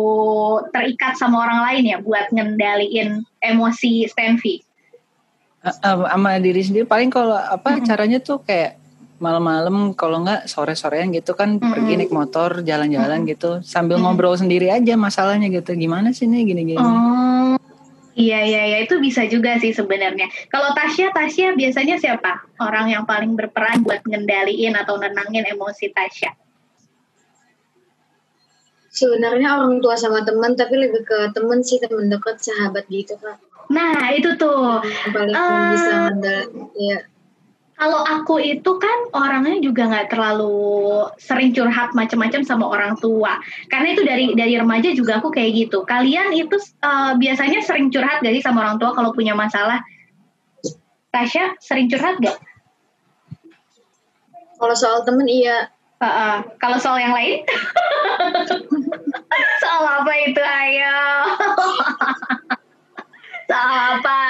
terikat 0.72 1.14
sama 1.20 1.44
orang 1.44 1.60
lain 1.70 1.84
ya 1.94 1.98
buat 2.00 2.32
ngendaliin 2.32 3.22
emosi 3.44 4.08
Stanfy. 4.10 4.64
Uh, 5.60 5.68
uh, 5.84 5.96
sama 6.08 6.40
diri 6.40 6.64
sendiri 6.64 6.88
paling 6.88 7.12
kalau 7.12 7.36
apa 7.36 7.76
-hmm. 7.76 7.84
caranya 7.84 8.18
tuh 8.18 8.40
kayak 8.40 8.80
malam-malam 9.20 9.92
kalau 9.92 10.24
nggak 10.24 10.48
sore-sorean 10.48 11.12
gitu 11.12 11.36
kan 11.36 11.60
-hmm. 11.60 11.68
pergi 11.68 11.92
naik 12.00 12.08
motor 12.08 12.64
jalan-jalan 12.64 13.20
-hmm. 13.20 13.30
gitu 13.36 13.50
sambil 13.60 14.00
-hmm. 14.00 14.08
ngobrol 14.08 14.32
sendiri 14.40 14.72
aja 14.72 14.96
masalahnya 14.96 15.52
gitu 15.52 15.76
gimana 15.76 16.16
sih 16.16 16.24
nih 16.24 16.48
gini-gini. 16.48 16.80
Oh 16.80 17.39
Iya 18.18 18.42
iya 18.42 18.62
iya 18.66 18.78
itu 18.82 18.98
bisa 18.98 19.22
juga 19.30 19.54
sih 19.62 19.70
sebenarnya. 19.70 20.26
Kalau 20.50 20.74
Tasya 20.74 21.14
Tasya 21.14 21.54
biasanya 21.54 21.96
siapa 21.96 22.42
orang 22.58 22.90
yang 22.90 23.04
paling 23.06 23.38
berperan 23.38 23.86
buat 23.86 24.02
ngendaliin 24.02 24.74
atau 24.74 24.98
nenangin 24.98 25.46
emosi 25.46 25.94
Tasya? 25.94 26.34
Sebenarnya 28.90 29.62
orang 29.62 29.78
tua 29.78 29.94
sama 29.94 30.26
teman 30.26 30.58
tapi 30.58 30.74
lebih 30.74 31.06
ke 31.06 31.30
teman 31.30 31.62
sih 31.62 31.78
teman 31.78 32.10
dekat 32.10 32.42
sahabat 32.42 32.90
gitu 32.90 33.14
kak. 33.22 33.38
Nah 33.70 34.10
itu 34.10 34.34
tuh. 34.34 34.82
Yang 34.82 35.12
paling 35.14 35.36
uh, 35.38 35.70
bisa 35.70 35.92
ngendal 36.10 36.40
ya 36.74 36.98
kalau 37.80 38.04
aku 38.04 38.36
itu 38.44 38.76
kan 38.76 39.08
orangnya 39.16 39.56
juga 39.64 39.88
nggak 39.88 40.12
terlalu 40.12 41.08
sering 41.16 41.56
curhat 41.56 41.96
macam-macam 41.96 42.44
sama 42.44 42.68
orang 42.68 42.92
tua. 43.00 43.40
Karena 43.72 43.96
itu 43.96 44.04
dari 44.04 44.36
dari 44.36 44.52
remaja 44.60 44.92
juga 44.92 45.16
aku 45.16 45.32
kayak 45.32 45.64
gitu. 45.64 45.88
Kalian 45.88 46.36
itu 46.36 46.60
uh, 46.84 47.16
biasanya 47.16 47.64
sering 47.64 47.88
curhat 47.88 48.20
gak 48.20 48.36
sih 48.36 48.44
sama 48.44 48.68
orang 48.68 48.76
tua 48.76 48.92
kalau 48.92 49.16
punya 49.16 49.32
masalah? 49.32 49.80
Tasya 51.08 51.56
sering 51.64 51.88
curhat 51.88 52.20
gak? 52.20 52.36
Kalau 54.60 54.76
soal 54.76 55.00
temen 55.08 55.24
iya. 55.24 55.72
Uh, 55.96 56.04
uh. 56.04 56.36
Kalau 56.60 56.76
soal 56.76 57.00
yang 57.00 57.16
lain? 57.16 57.48
soal 59.64 59.82
apa 59.88 60.12
itu 60.28 60.42
ayo? 60.44 61.00
soal 63.50 63.98
apa? 63.98 64.22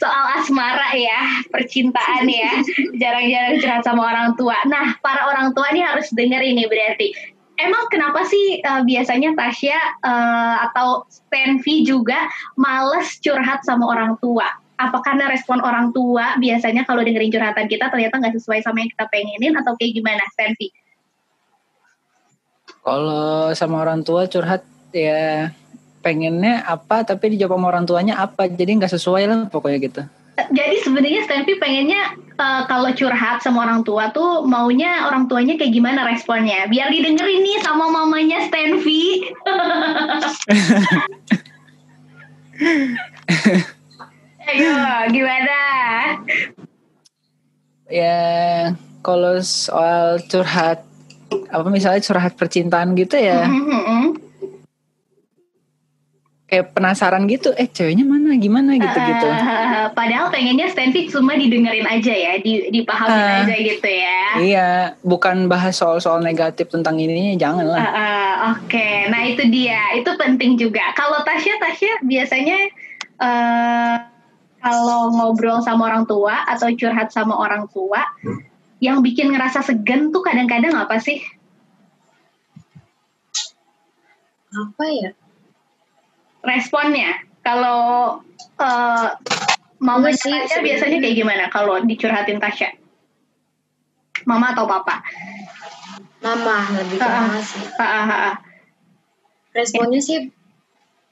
Soal 0.00 0.24
asmara 0.40 0.96
ya, 0.96 1.20
percintaan 1.52 2.24
ya. 2.24 2.64
Jarang-jarang 2.96 3.60
curhat 3.60 3.82
sama 3.84 4.02
orang 4.08 4.32
tua. 4.40 4.56
Nah, 4.64 4.96
para 5.04 5.28
orang 5.28 5.52
tua 5.52 5.68
ini 5.76 5.84
harus 5.84 6.08
dengar 6.16 6.40
ini 6.40 6.64
berarti. 6.64 7.12
Emang 7.56 7.88
kenapa 7.88 8.24
sih 8.28 8.60
uh, 8.64 8.84
biasanya 8.84 9.32
Tasya 9.32 9.78
uh, 10.04 10.56
atau 10.68 11.08
Stenvi 11.08 11.88
juga 11.88 12.28
males 12.56 13.16
curhat 13.20 13.64
sama 13.64 13.88
orang 13.88 14.16
tua? 14.20 14.44
Apa 14.76 15.00
karena 15.00 15.32
respon 15.32 15.64
orang 15.64 15.88
tua 15.96 16.36
biasanya 16.36 16.84
kalau 16.84 17.00
dengerin 17.00 17.32
curhatan 17.32 17.64
kita 17.64 17.88
ternyata 17.88 18.20
nggak 18.20 18.36
sesuai 18.36 18.60
sama 18.60 18.84
yang 18.84 18.92
kita 18.92 19.08
pengenin 19.08 19.56
atau 19.56 19.72
kayak 19.80 19.92
gimana, 19.96 20.20
Stenvi? 20.36 20.68
Kalau 22.84 23.56
sama 23.56 23.88
orang 23.88 24.04
tua 24.04 24.28
curhat 24.28 24.60
ya 24.92 25.48
pengennya 26.06 26.62
apa 26.62 27.02
tapi 27.02 27.34
dijawab 27.34 27.58
sama 27.58 27.66
orang 27.74 27.82
tuanya 27.82 28.14
apa. 28.22 28.46
Jadi 28.46 28.78
nggak 28.78 28.94
sesuai 28.94 29.26
lah 29.26 29.50
pokoknya 29.50 29.78
gitu. 29.82 30.06
Jadi 30.36 30.76
sebenarnya 30.84 31.24
Stanfi 31.24 31.56
pengennya 31.58 32.12
uh, 32.36 32.68
kalau 32.68 32.92
curhat 32.92 33.40
sama 33.42 33.64
orang 33.66 33.82
tua 33.82 34.12
tuh 34.14 34.44
maunya 34.46 35.08
orang 35.10 35.26
tuanya 35.26 35.58
kayak 35.58 35.74
gimana 35.74 36.06
responnya? 36.06 36.68
Biar 36.70 36.92
didengerin 36.94 37.42
nih 37.42 37.58
sama 37.66 37.90
mamanya 37.90 38.46
Stanfi 38.46 39.26
ayo 44.46 44.76
gimana? 45.10 45.58
Ya 47.90 48.20
kalau 49.02 49.40
soal 49.42 50.20
curhat 50.30 50.86
apa 51.50 51.68
misalnya 51.72 52.04
curhat 52.04 52.36
percintaan 52.38 52.94
gitu 52.94 53.18
ya? 53.18 53.48
Mm 53.48 53.64
-hmm 53.66 54.25
kayak 56.46 56.78
penasaran 56.78 57.26
gitu 57.26 57.50
eh 57.58 57.66
ceweknya 57.66 58.06
mana? 58.06 58.38
Gimana? 58.38 58.78
gitu 58.78 58.98
gitu 59.02 59.26
uh, 59.26 59.90
padahal 59.98 60.30
pengennya 60.30 60.70
Stanford 60.70 61.10
cuma 61.10 61.34
didengerin 61.34 61.86
aja 61.86 62.14
ya 62.14 62.32
di 62.38 62.70
dipahami 62.70 63.18
uh, 63.18 63.36
aja 63.42 63.54
gitu 63.58 63.88
ya. 63.90 64.20
Iya 64.38 64.70
bukan 65.02 65.50
bahas 65.50 65.74
soal-soal 65.74 66.22
negatif 66.22 66.70
tentang 66.70 67.02
ini 67.02 67.34
jangan 67.34 67.66
lah 67.66 67.82
uh, 67.82 67.90
uh, 67.90 68.32
oke. 68.54 68.70
Okay. 68.70 69.10
nah 69.10 69.26
itu 69.26 69.42
dia. 69.50 69.98
Itu 69.98 70.14
penting 70.14 70.54
juga. 70.54 70.94
Kalau 70.94 71.26
Tasya 71.26 71.58
Tasya 71.58 71.92
biasanya 72.06 72.58
uh, 73.18 73.96
kalau 74.62 75.10
ngobrol 75.18 75.58
sama 75.66 75.90
orang 75.90 76.06
tua 76.06 76.46
atau 76.46 76.70
curhat 76.78 77.10
sama 77.10 77.34
orang 77.34 77.66
tua 77.74 78.06
hmm. 78.22 78.38
yang 78.78 79.02
bikin 79.02 79.34
ngerasa 79.34 79.66
segan 79.66 80.14
tuh 80.14 80.22
kadang-kadang 80.22 80.78
apa 80.78 81.02
sih? 81.02 81.18
Apa 84.54 84.86
ya 84.94 85.10
responnya. 86.46 87.20
Kalau 87.42 88.18
uh, 88.58 89.06
mau 89.82 89.98
sih 90.08 90.34
biasanya 90.62 90.98
kayak 91.02 91.16
gimana 91.18 91.44
kalau 91.50 91.82
dicurhatin 91.82 92.38
Tasya? 92.38 92.74
Mama 94.26 94.54
atau 94.54 94.66
papa? 94.66 95.02
Mama 96.24 96.66
lebih 96.74 96.98
ke 96.98 97.06
mama 97.06 97.38
sih. 97.42 97.62
Uh, 97.76 97.84
uh. 97.84 98.34
responnya 99.54 100.00
sih 100.02 100.30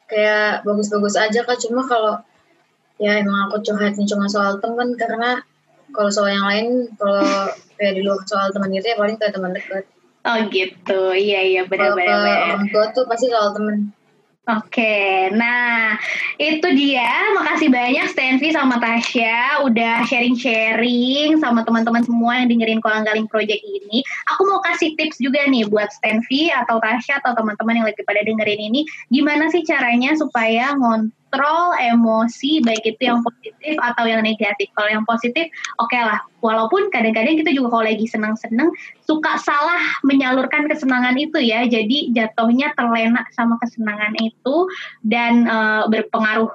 kayak 0.09 0.63
bagus-bagus 0.69 1.17
aja 1.17 1.43
kak 1.43 1.57
cuma 1.65 1.81
kalau 1.89 2.21
ya 3.01 3.19
emang 3.19 3.49
aku 3.49 3.65
curhatin 3.65 4.05
cuma 4.05 4.29
soal 4.29 4.61
temen 4.61 4.95
karena 4.95 5.41
kalau 5.91 6.11
soal 6.13 6.31
yang 6.31 6.47
lain 6.47 6.67
kalau 7.01 7.51
kayak 7.81 7.93
di 7.99 8.03
luar 8.05 8.21
soal 8.29 8.53
teman 8.53 8.71
gitu 8.71 8.87
ya 8.87 8.97
paling 9.01 9.17
kayak 9.17 9.35
teman 9.35 9.57
dekat 9.57 9.85
oh 10.29 10.39
gitu 10.53 11.01
iya 11.17 11.41
iya 11.43 11.63
benar-benar 11.67 12.53
orang 12.55 12.69
tua 12.71 12.85
tuh 12.93 13.09
pasti 13.09 13.33
soal 13.33 13.57
temen 13.57 13.91
Oke, 14.45 15.33
nah 15.33 15.97
itu 16.37 16.69
dia. 16.77 17.33
Makasih 17.33 17.73
banyak 17.73 18.13
Stanvi 18.13 18.53
sama 18.53 18.77
Tasya 18.77 19.65
udah 19.65 20.05
sharing-sharing 20.05 21.41
sama 21.41 21.65
teman-teman 21.65 22.05
semua 22.05 22.45
yang 22.45 22.53
dengerin 22.53 22.85
Kolang 22.85 23.09
Galing 23.09 23.25
Project 23.25 23.65
ini. 23.65 24.05
Aku 24.37 24.45
mau 24.45 24.61
kasih 24.61 24.93
tips 25.01 25.17
juga 25.17 25.49
nih 25.49 25.65
buat 25.65 25.89
Stanvi 25.97 26.53
atau 26.53 26.77
Tasya 26.77 27.25
atau 27.25 27.33
teman-teman 27.33 27.81
yang 27.81 27.87
lagi 27.89 28.05
pada 28.05 28.21
dengerin 28.21 28.69
ini. 28.69 28.85
Gimana 29.09 29.49
sih 29.49 29.65
caranya 29.65 30.13
supaya 30.13 30.77
ngontrol 30.77 31.24
mengontrol 31.35 31.75
emosi 31.75 32.63
baik 32.63 32.95
itu 32.95 33.03
yang 33.11 33.21
positif 33.27 33.75
atau 33.83 34.05
yang 34.07 34.23
negatif. 34.23 34.71
Kalau 34.79 34.91
yang 34.91 35.05
positif, 35.05 35.51
oke 35.83 35.91
okay 35.91 36.03
lah. 36.03 36.23
Walaupun 36.39 36.93
kadang-kadang 36.95 37.41
kita 37.41 37.51
juga 37.51 37.75
kalau 37.75 37.85
lagi 37.91 38.07
senang-senang 38.07 38.71
suka 39.03 39.41
salah 39.43 39.83
menyalurkan 40.07 40.71
kesenangan 40.71 41.19
itu 41.19 41.43
ya. 41.43 41.67
Jadi 41.67 42.15
jatuhnya 42.15 42.71
terlena 42.79 43.27
sama 43.35 43.59
kesenangan 43.59 44.15
itu 44.23 44.69
dan 45.03 45.49
uh, 45.51 45.91
berpengaruh 45.91 46.53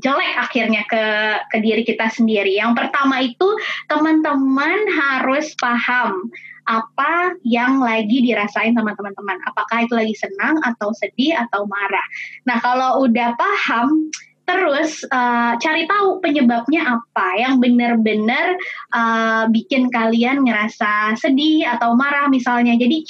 jelek 0.00 0.32
akhirnya 0.40 0.82
ke 0.88 1.04
ke 1.52 1.56
diri 1.60 1.82
kita 1.84 2.08
sendiri. 2.08 2.56
Yang 2.56 2.72
pertama 2.80 3.20
itu 3.20 3.48
teman-teman 3.92 4.88
harus 4.90 5.52
paham 5.60 6.32
apa 6.64 7.36
yang 7.44 7.80
lagi 7.80 8.24
dirasain 8.24 8.72
sama 8.76 8.96
teman-teman. 8.96 9.38
Apakah 9.48 9.84
itu 9.84 9.94
lagi 9.96 10.14
senang 10.16 10.60
atau 10.64 10.90
sedih 10.96 11.36
atau 11.48 11.68
marah. 11.68 12.06
Nah, 12.48 12.58
kalau 12.60 13.04
udah 13.04 13.36
paham 13.36 14.08
Terus 14.44 15.00
uh, 15.08 15.56
cari 15.56 15.88
tahu 15.88 16.20
penyebabnya 16.20 17.00
apa 17.00 17.26
yang 17.40 17.64
benar-benar 17.64 18.60
uh, 18.92 19.48
bikin 19.48 19.88
kalian 19.88 20.44
ngerasa 20.44 21.16
sedih 21.16 21.64
atau 21.64 21.96
marah 21.96 22.28
misalnya. 22.28 22.76
Jadi 22.76 23.08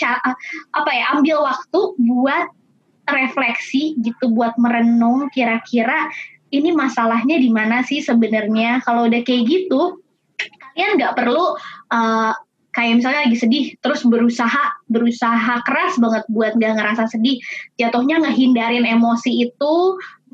apa 0.70 0.90
ya 0.94 1.18
ambil 1.18 1.42
waktu 1.42 1.80
buat 1.98 2.46
refleksi 3.10 3.98
gitu, 3.98 4.30
buat 4.30 4.54
merenung 4.62 5.26
kira-kira 5.34 6.06
ini 6.54 6.70
masalahnya 6.70 7.42
di 7.42 7.50
mana 7.50 7.82
sih 7.82 7.98
sebenarnya. 7.98 8.78
Kalau 8.86 9.10
udah 9.10 9.20
kayak 9.26 9.42
gitu, 9.50 9.98
kalian 10.38 11.02
nggak 11.02 11.18
perlu 11.18 11.58
uh, 11.90 12.32
kayak 12.74 13.00
misalnya 13.00 13.30
lagi 13.30 13.38
sedih 13.38 13.64
terus 13.80 14.02
berusaha 14.02 14.64
berusaha 14.90 15.54
keras 15.64 15.94
banget 15.96 16.24
buat 16.28 16.52
gak 16.58 16.74
ngerasa 16.76 17.08
sedih. 17.08 17.38
Jatuhnya 17.78 18.20
ngehindarin 18.20 18.84
emosi 18.84 19.50
itu 19.50 19.74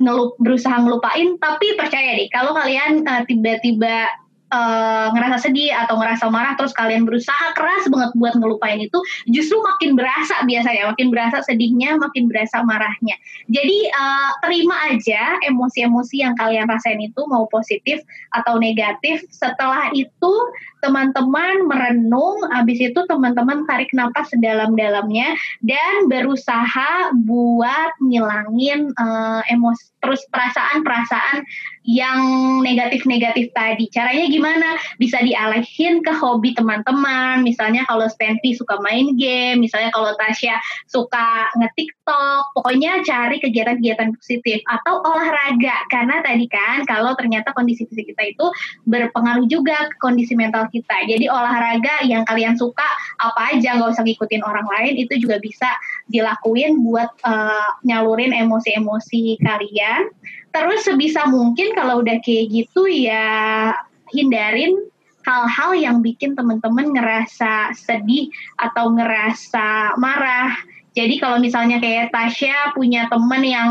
ngelup 0.00 0.35
berusaha 0.40 0.81
ngelupain 0.81 1.37
tapi 1.37 1.76
percaya 1.76 2.16
deh 2.16 2.29
kalau 2.33 2.57
kalian 2.57 3.05
uh, 3.05 3.20
tiba-tiba 3.29 4.09
uh, 4.50 5.12
ngerasa 5.14 5.44
sedih 5.48 5.70
atau 5.72 5.96
ngerasa 5.96 6.29
marah 6.29 6.55
terus 6.59 6.74
kalian 6.74 7.07
berusaha 7.07 7.55
keras 7.55 7.87
banget 7.88 8.11
buat 8.18 8.35
ngelupain 8.37 8.81
itu 8.83 8.98
justru 9.31 9.61
makin 9.62 9.94
berasa 9.94 10.40
biasanya 10.44 10.92
makin 10.92 11.09
berasa 11.12 11.44
sedihnya 11.46 11.96
makin 11.96 12.33
berasa 12.33 12.64
marahnya. 12.66 13.16
Jadi 13.48 13.79
uh, 13.94 14.31
terima 14.44 14.76
aja 14.90 15.38
emosi-emosi 15.46 16.24
yang 16.24 16.35
kalian 16.37 16.66
rasain 16.66 17.00
itu 17.00 17.22
mau 17.31 17.46
positif 17.48 18.03
atau 18.35 18.59
negatif 18.59 19.24
setelah 19.31 19.88
itu 19.94 20.33
teman-teman 20.81 21.69
merenung 21.69 22.40
habis 22.53 22.81
itu 22.81 23.01
teman-teman 23.07 23.64
tarik 23.69 23.93
nafas 23.93 24.33
sedalam-dalamnya 24.33 25.37
dan 25.64 26.09
berusaha 26.09 27.14
buat 27.25 27.93
ngilangin 28.01 28.93
uh, 28.97 29.45
emosi 29.53 29.90
terus 30.01 30.25
perasaan-perasaan 30.33 31.45
yang 31.85 32.21
negatif-negatif 32.64 33.53
tadi. 33.53 33.88
Caranya 33.93 34.27
gimana? 34.33 34.69
Bisa 34.97 35.21
dialihin 35.21 36.01
ke 36.01 36.12
hobi 36.12 36.57
teman-teman. 36.57 37.45
Misalnya 37.45 37.85
kalau 37.88 38.09
Stanley 38.09 38.57
suka 38.57 38.81
main 38.81 39.16
game, 39.16 39.61
misalnya 39.61 39.93
kalau 39.93 40.12
Tasya 40.16 40.57
suka 40.88 41.53
ngetiktok, 41.61 42.43
pokoknya 42.57 43.05
cari 43.05 43.40
kegiatan-kegiatan 43.45 44.16
positif 44.16 44.64
atau 44.69 45.05
olahraga. 45.05 45.85
Karena 45.93 46.25
tadi 46.25 46.49
kan 46.49 46.85
kalau 46.88 47.12
ternyata 47.16 47.53
kondisi 47.53 47.85
fisik 47.88 48.12
kita 48.12 48.33
itu 48.33 48.47
berpengaruh 48.88 49.45
juga 49.49 49.88
ke 49.88 49.97
kondisi 50.01 50.33
mental 50.33 50.69
kita. 50.70 51.04
Jadi 51.04 51.26
olahraga 51.26 52.06
yang 52.06 52.22
kalian 52.24 52.54
suka 52.54 52.87
apa 53.18 53.59
aja 53.59 53.76
nggak 53.76 53.90
usah 53.92 54.04
ngikutin 54.06 54.42
orang 54.46 54.66
lain 54.70 54.94
itu 55.02 55.18
juga 55.20 55.42
bisa 55.42 55.68
dilakuin 56.09 56.80
buat 56.87 57.11
uh, 57.26 57.83
nyalurin 57.85 58.33
emosi-emosi 58.33 59.42
kalian. 59.42 60.09
Terus 60.50 60.87
sebisa 60.87 61.26
mungkin 61.30 61.74
kalau 61.74 62.02
udah 62.02 62.18
kayak 62.22 62.50
gitu 62.50 62.87
ya 62.87 63.70
hindarin 64.11 64.74
hal-hal 65.22 65.70
yang 65.76 65.96
bikin 66.00 66.35
temen-temen 66.35 66.96
ngerasa 66.96 67.76
sedih 67.76 68.33
atau 68.59 68.90
ngerasa 68.94 69.94
marah. 70.00 70.56
Jadi 70.90 71.22
kalau 71.22 71.38
misalnya 71.38 71.78
kayak 71.78 72.11
Tasya 72.11 72.74
punya 72.74 73.06
temen 73.06 73.42
yang 73.46 73.70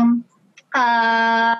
uh, 0.72 1.54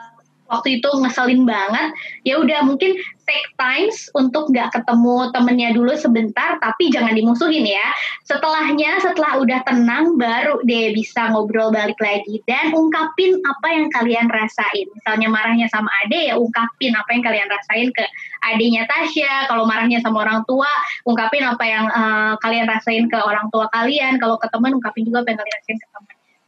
waktu 0.51 0.83
itu 0.83 0.89
ngeselin 0.91 1.47
banget, 1.47 1.95
ya 2.27 2.43
udah 2.43 2.67
mungkin 2.67 2.99
take 3.31 3.51
times 3.55 4.11
untuk 4.19 4.51
nggak 4.51 4.75
ketemu 4.75 5.31
temennya 5.31 5.71
dulu 5.71 5.95
sebentar, 5.95 6.59
tapi 6.59 6.91
jangan 6.91 7.15
dimusuhin 7.15 7.63
ya. 7.63 7.95
Setelahnya, 8.27 8.99
setelah 8.99 9.39
udah 9.39 9.63
tenang, 9.63 10.19
baru 10.19 10.59
deh 10.67 10.91
bisa 10.91 11.31
ngobrol 11.31 11.71
balik 11.71 11.97
lagi 12.03 12.43
dan 12.51 12.75
ungkapin 12.75 13.39
apa 13.47 13.67
yang 13.71 13.87
kalian 13.95 14.27
rasain. 14.27 14.87
Misalnya 14.99 15.31
marahnya 15.31 15.71
sama 15.71 15.87
ade 16.03 16.27
ya 16.27 16.35
ungkapin 16.35 16.93
apa 16.99 17.11
yang 17.15 17.23
kalian 17.23 17.49
rasain 17.49 17.89
ke 17.95 18.05
adenya 18.51 18.91
Tasya. 18.91 19.47
Kalau 19.47 19.63
marahnya 19.65 20.03
sama 20.03 20.27
orang 20.27 20.43
tua, 20.51 20.71
ungkapin 21.07 21.47
apa 21.47 21.65
yang 21.65 21.87
uh, 21.87 22.35
kalian 22.43 22.67
rasain 22.67 23.07
ke 23.07 23.19
orang 23.23 23.47
tua 23.55 23.71
kalian. 23.71 24.19
Kalau 24.19 24.43
ke 24.43 24.51
teman, 24.51 24.75
ungkapin 24.75 25.07
juga 25.07 25.23
apa 25.23 25.31
yang 25.31 25.39
kalian 25.39 25.57
rasain 25.63 25.79
ke 25.79 25.87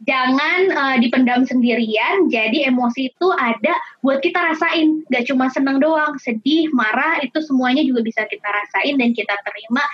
jangan 0.02 0.60
uh, 0.74 0.96
dipendam 0.98 1.46
sendirian. 1.46 2.26
Jadi 2.26 2.66
emosi 2.66 3.12
itu 3.14 3.28
ada 3.38 3.74
buat 4.02 4.18
kita 4.18 4.38
rasain, 4.38 5.06
gak 5.10 5.30
cuma 5.30 5.46
seneng 5.52 5.78
doang, 5.78 6.18
sedih, 6.18 6.70
marah 6.74 7.22
itu 7.22 7.38
semuanya 7.44 7.86
juga 7.86 8.02
bisa 8.02 8.26
kita 8.26 8.46
rasain 8.46 8.98
dan 8.98 9.14
kita 9.14 9.34
terima 9.46 9.84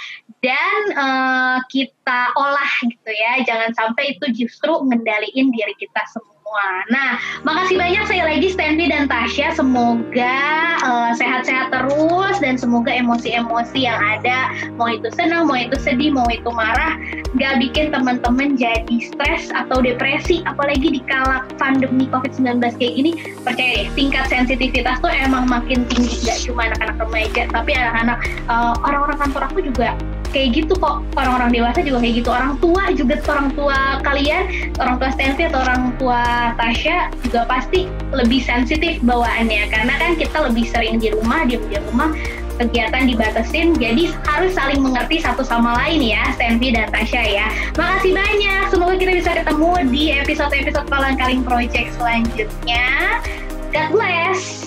dan 0.40 0.80
uh, 0.96 1.58
kita 1.68 2.32
olah 2.38 2.72
gitu 2.88 3.10
ya. 3.12 3.44
Jangan 3.44 3.70
sampai 3.76 4.16
itu 4.16 4.46
justru 4.46 4.72
ngendaliin 4.72 5.52
diri 5.52 5.74
kita 5.76 6.02
semua 6.08 6.37
semua. 6.48 6.68
Nah, 6.88 7.10
makasih 7.44 7.76
banyak 7.76 8.04
saya 8.08 8.24
lagi 8.24 8.48
Stanley 8.48 8.88
dan 8.88 9.04
Tasya. 9.04 9.52
Semoga 9.52 10.40
uh, 10.80 11.12
sehat-sehat 11.12 11.68
terus 11.68 12.40
dan 12.40 12.56
semoga 12.56 12.88
emosi-emosi 12.88 13.84
yang 13.84 14.00
ada, 14.00 14.56
mau 14.80 14.88
itu 14.88 15.12
senang, 15.12 15.44
mau 15.44 15.60
itu 15.60 15.76
sedih, 15.76 16.08
mau 16.08 16.24
itu 16.32 16.48
marah, 16.48 16.96
gak 17.36 17.60
bikin 17.60 17.92
teman-teman 17.92 18.56
jadi 18.56 18.96
stres 19.04 19.52
atau 19.52 19.84
depresi. 19.84 20.40
Apalagi 20.48 20.88
di 20.88 21.04
kala 21.04 21.44
pandemi 21.60 22.08
COVID-19 22.08 22.80
kayak 22.80 22.94
gini, 22.96 23.12
percaya 23.44 23.84
deh, 23.84 23.88
tingkat 23.92 24.24
sensitivitas 24.32 25.04
tuh 25.04 25.12
emang 25.12 25.44
makin 25.44 25.84
tinggi. 25.92 26.24
Gak 26.24 26.48
cuma 26.48 26.72
anak-anak 26.72 26.96
remaja, 26.96 27.42
tapi 27.52 27.76
anak-anak 27.76 28.18
uh, 28.48 28.72
orang-orang 28.88 29.20
kantor 29.20 29.42
aku 29.52 29.60
juga 29.60 29.92
kayak 30.30 30.64
gitu 30.64 30.74
kok. 30.76 31.02
Orang-orang 31.16 31.50
dewasa 31.52 31.80
juga 31.80 32.04
kayak 32.04 32.14
gitu. 32.22 32.28
Orang 32.30 32.52
tua 32.60 32.82
juga 32.92 33.14
orang 33.28 33.48
tua 33.56 33.78
kalian 34.04 34.42
orang 34.78 34.96
tua 35.00 35.10
Stanley 35.14 35.44
atau 35.48 35.60
orang 35.64 35.82
tua 35.96 36.22
Tasya 36.56 37.12
juga 37.24 37.40
pasti 37.48 37.88
lebih 38.12 38.40
sensitif 38.44 39.00
bawaannya. 39.04 39.72
Karena 39.72 39.94
kan 39.96 40.14
kita 40.16 40.38
lebih 40.48 40.68
sering 40.68 41.00
di 41.00 41.12
rumah 41.12 41.48
di 41.48 41.56
rumah 41.58 42.12
kegiatan 42.58 43.06
dibatasin. 43.06 43.78
Jadi 43.78 44.10
harus 44.26 44.52
saling 44.58 44.82
mengerti 44.82 45.22
satu 45.22 45.46
sama 45.46 45.78
lain 45.86 46.02
ya 46.02 46.22
Stanley 46.34 46.74
dan 46.74 46.90
Tasya 46.90 47.22
ya. 47.24 47.46
Makasih 47.78 48.12
banyak. 48.12 48.62
Semoga 48.68 48.94
kita 48.98 49.12
bisa 49.14 49.30
ketemu 49.38 49.70
di 49.88 50.02
episode-episode 50.12 50.86
Palang 50.90 51.16
Kaling 51.16 51.42
Project 51.46 51.94
selanjutnya. 51.96 53.22
God 53.70 53.88
bless. 53.94 54.66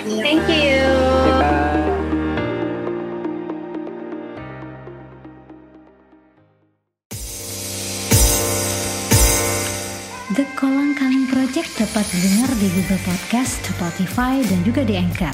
Iya, 0.00 0.22
thank 0.24 0.48
you. 0.48 0.80
The 1.28 1.69
dapat 11.80 12.04
didengar 12.12 12.52
di 12.60 12.68
Google 12.76 13.00
Podcast, 13.08 13.64
Spotify, 13.64 14.44
dan 14.44 14.60
juga 14.68 14.84
di 14.84 15.00
Anchor. 15.00 15.32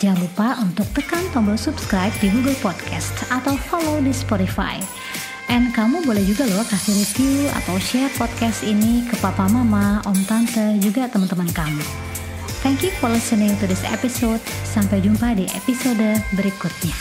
Jangan 0.00 0.16
lupa 0.16 0.56
untuk 0.64 0.88
tekan 0.96 1.20
tombol 1.36 1.60
subscribe 1.60 2.12
di 2.24 2.32
Google 2.32 2.56
Podcast 2.64 3.12
atau 3.28 3.52
follow 3.68 4.00
di 4.00 4.08
Spotify. 4.08 4.80
And 5.52 5.76
kamu 5.76 6.08
boleh 6.08 6.24
juga 6.24 6.48
loh 6.48 6.64
kasih 6.64 6.96
review 6.96 7.52
atau 7.52 7.76
share 7.76 8.08
podcast 8.16 8.64
ini 8.64 9.04
ke 9.04 9.20
papa 9.20 9.44
mama, 9.44 10.00
om 10.08 10.16
tante, 10.24 10.80
juga 10.80 11.04
teman-teman 11.04 11.52
kamu. 11.52 11.84
Thank 12.64 12.80
you 12.80 12.92
for 12.96 13.12
listening 13.12 13.52
to 13.60 13.68
this 13.68 13.84
episode. 13.84 14.40
Sampai 14.64 15.04
jumpa 15.04 15.36
di 15.36 15.44
episode 15.52 16.16
berikutnya. 16.32 16.96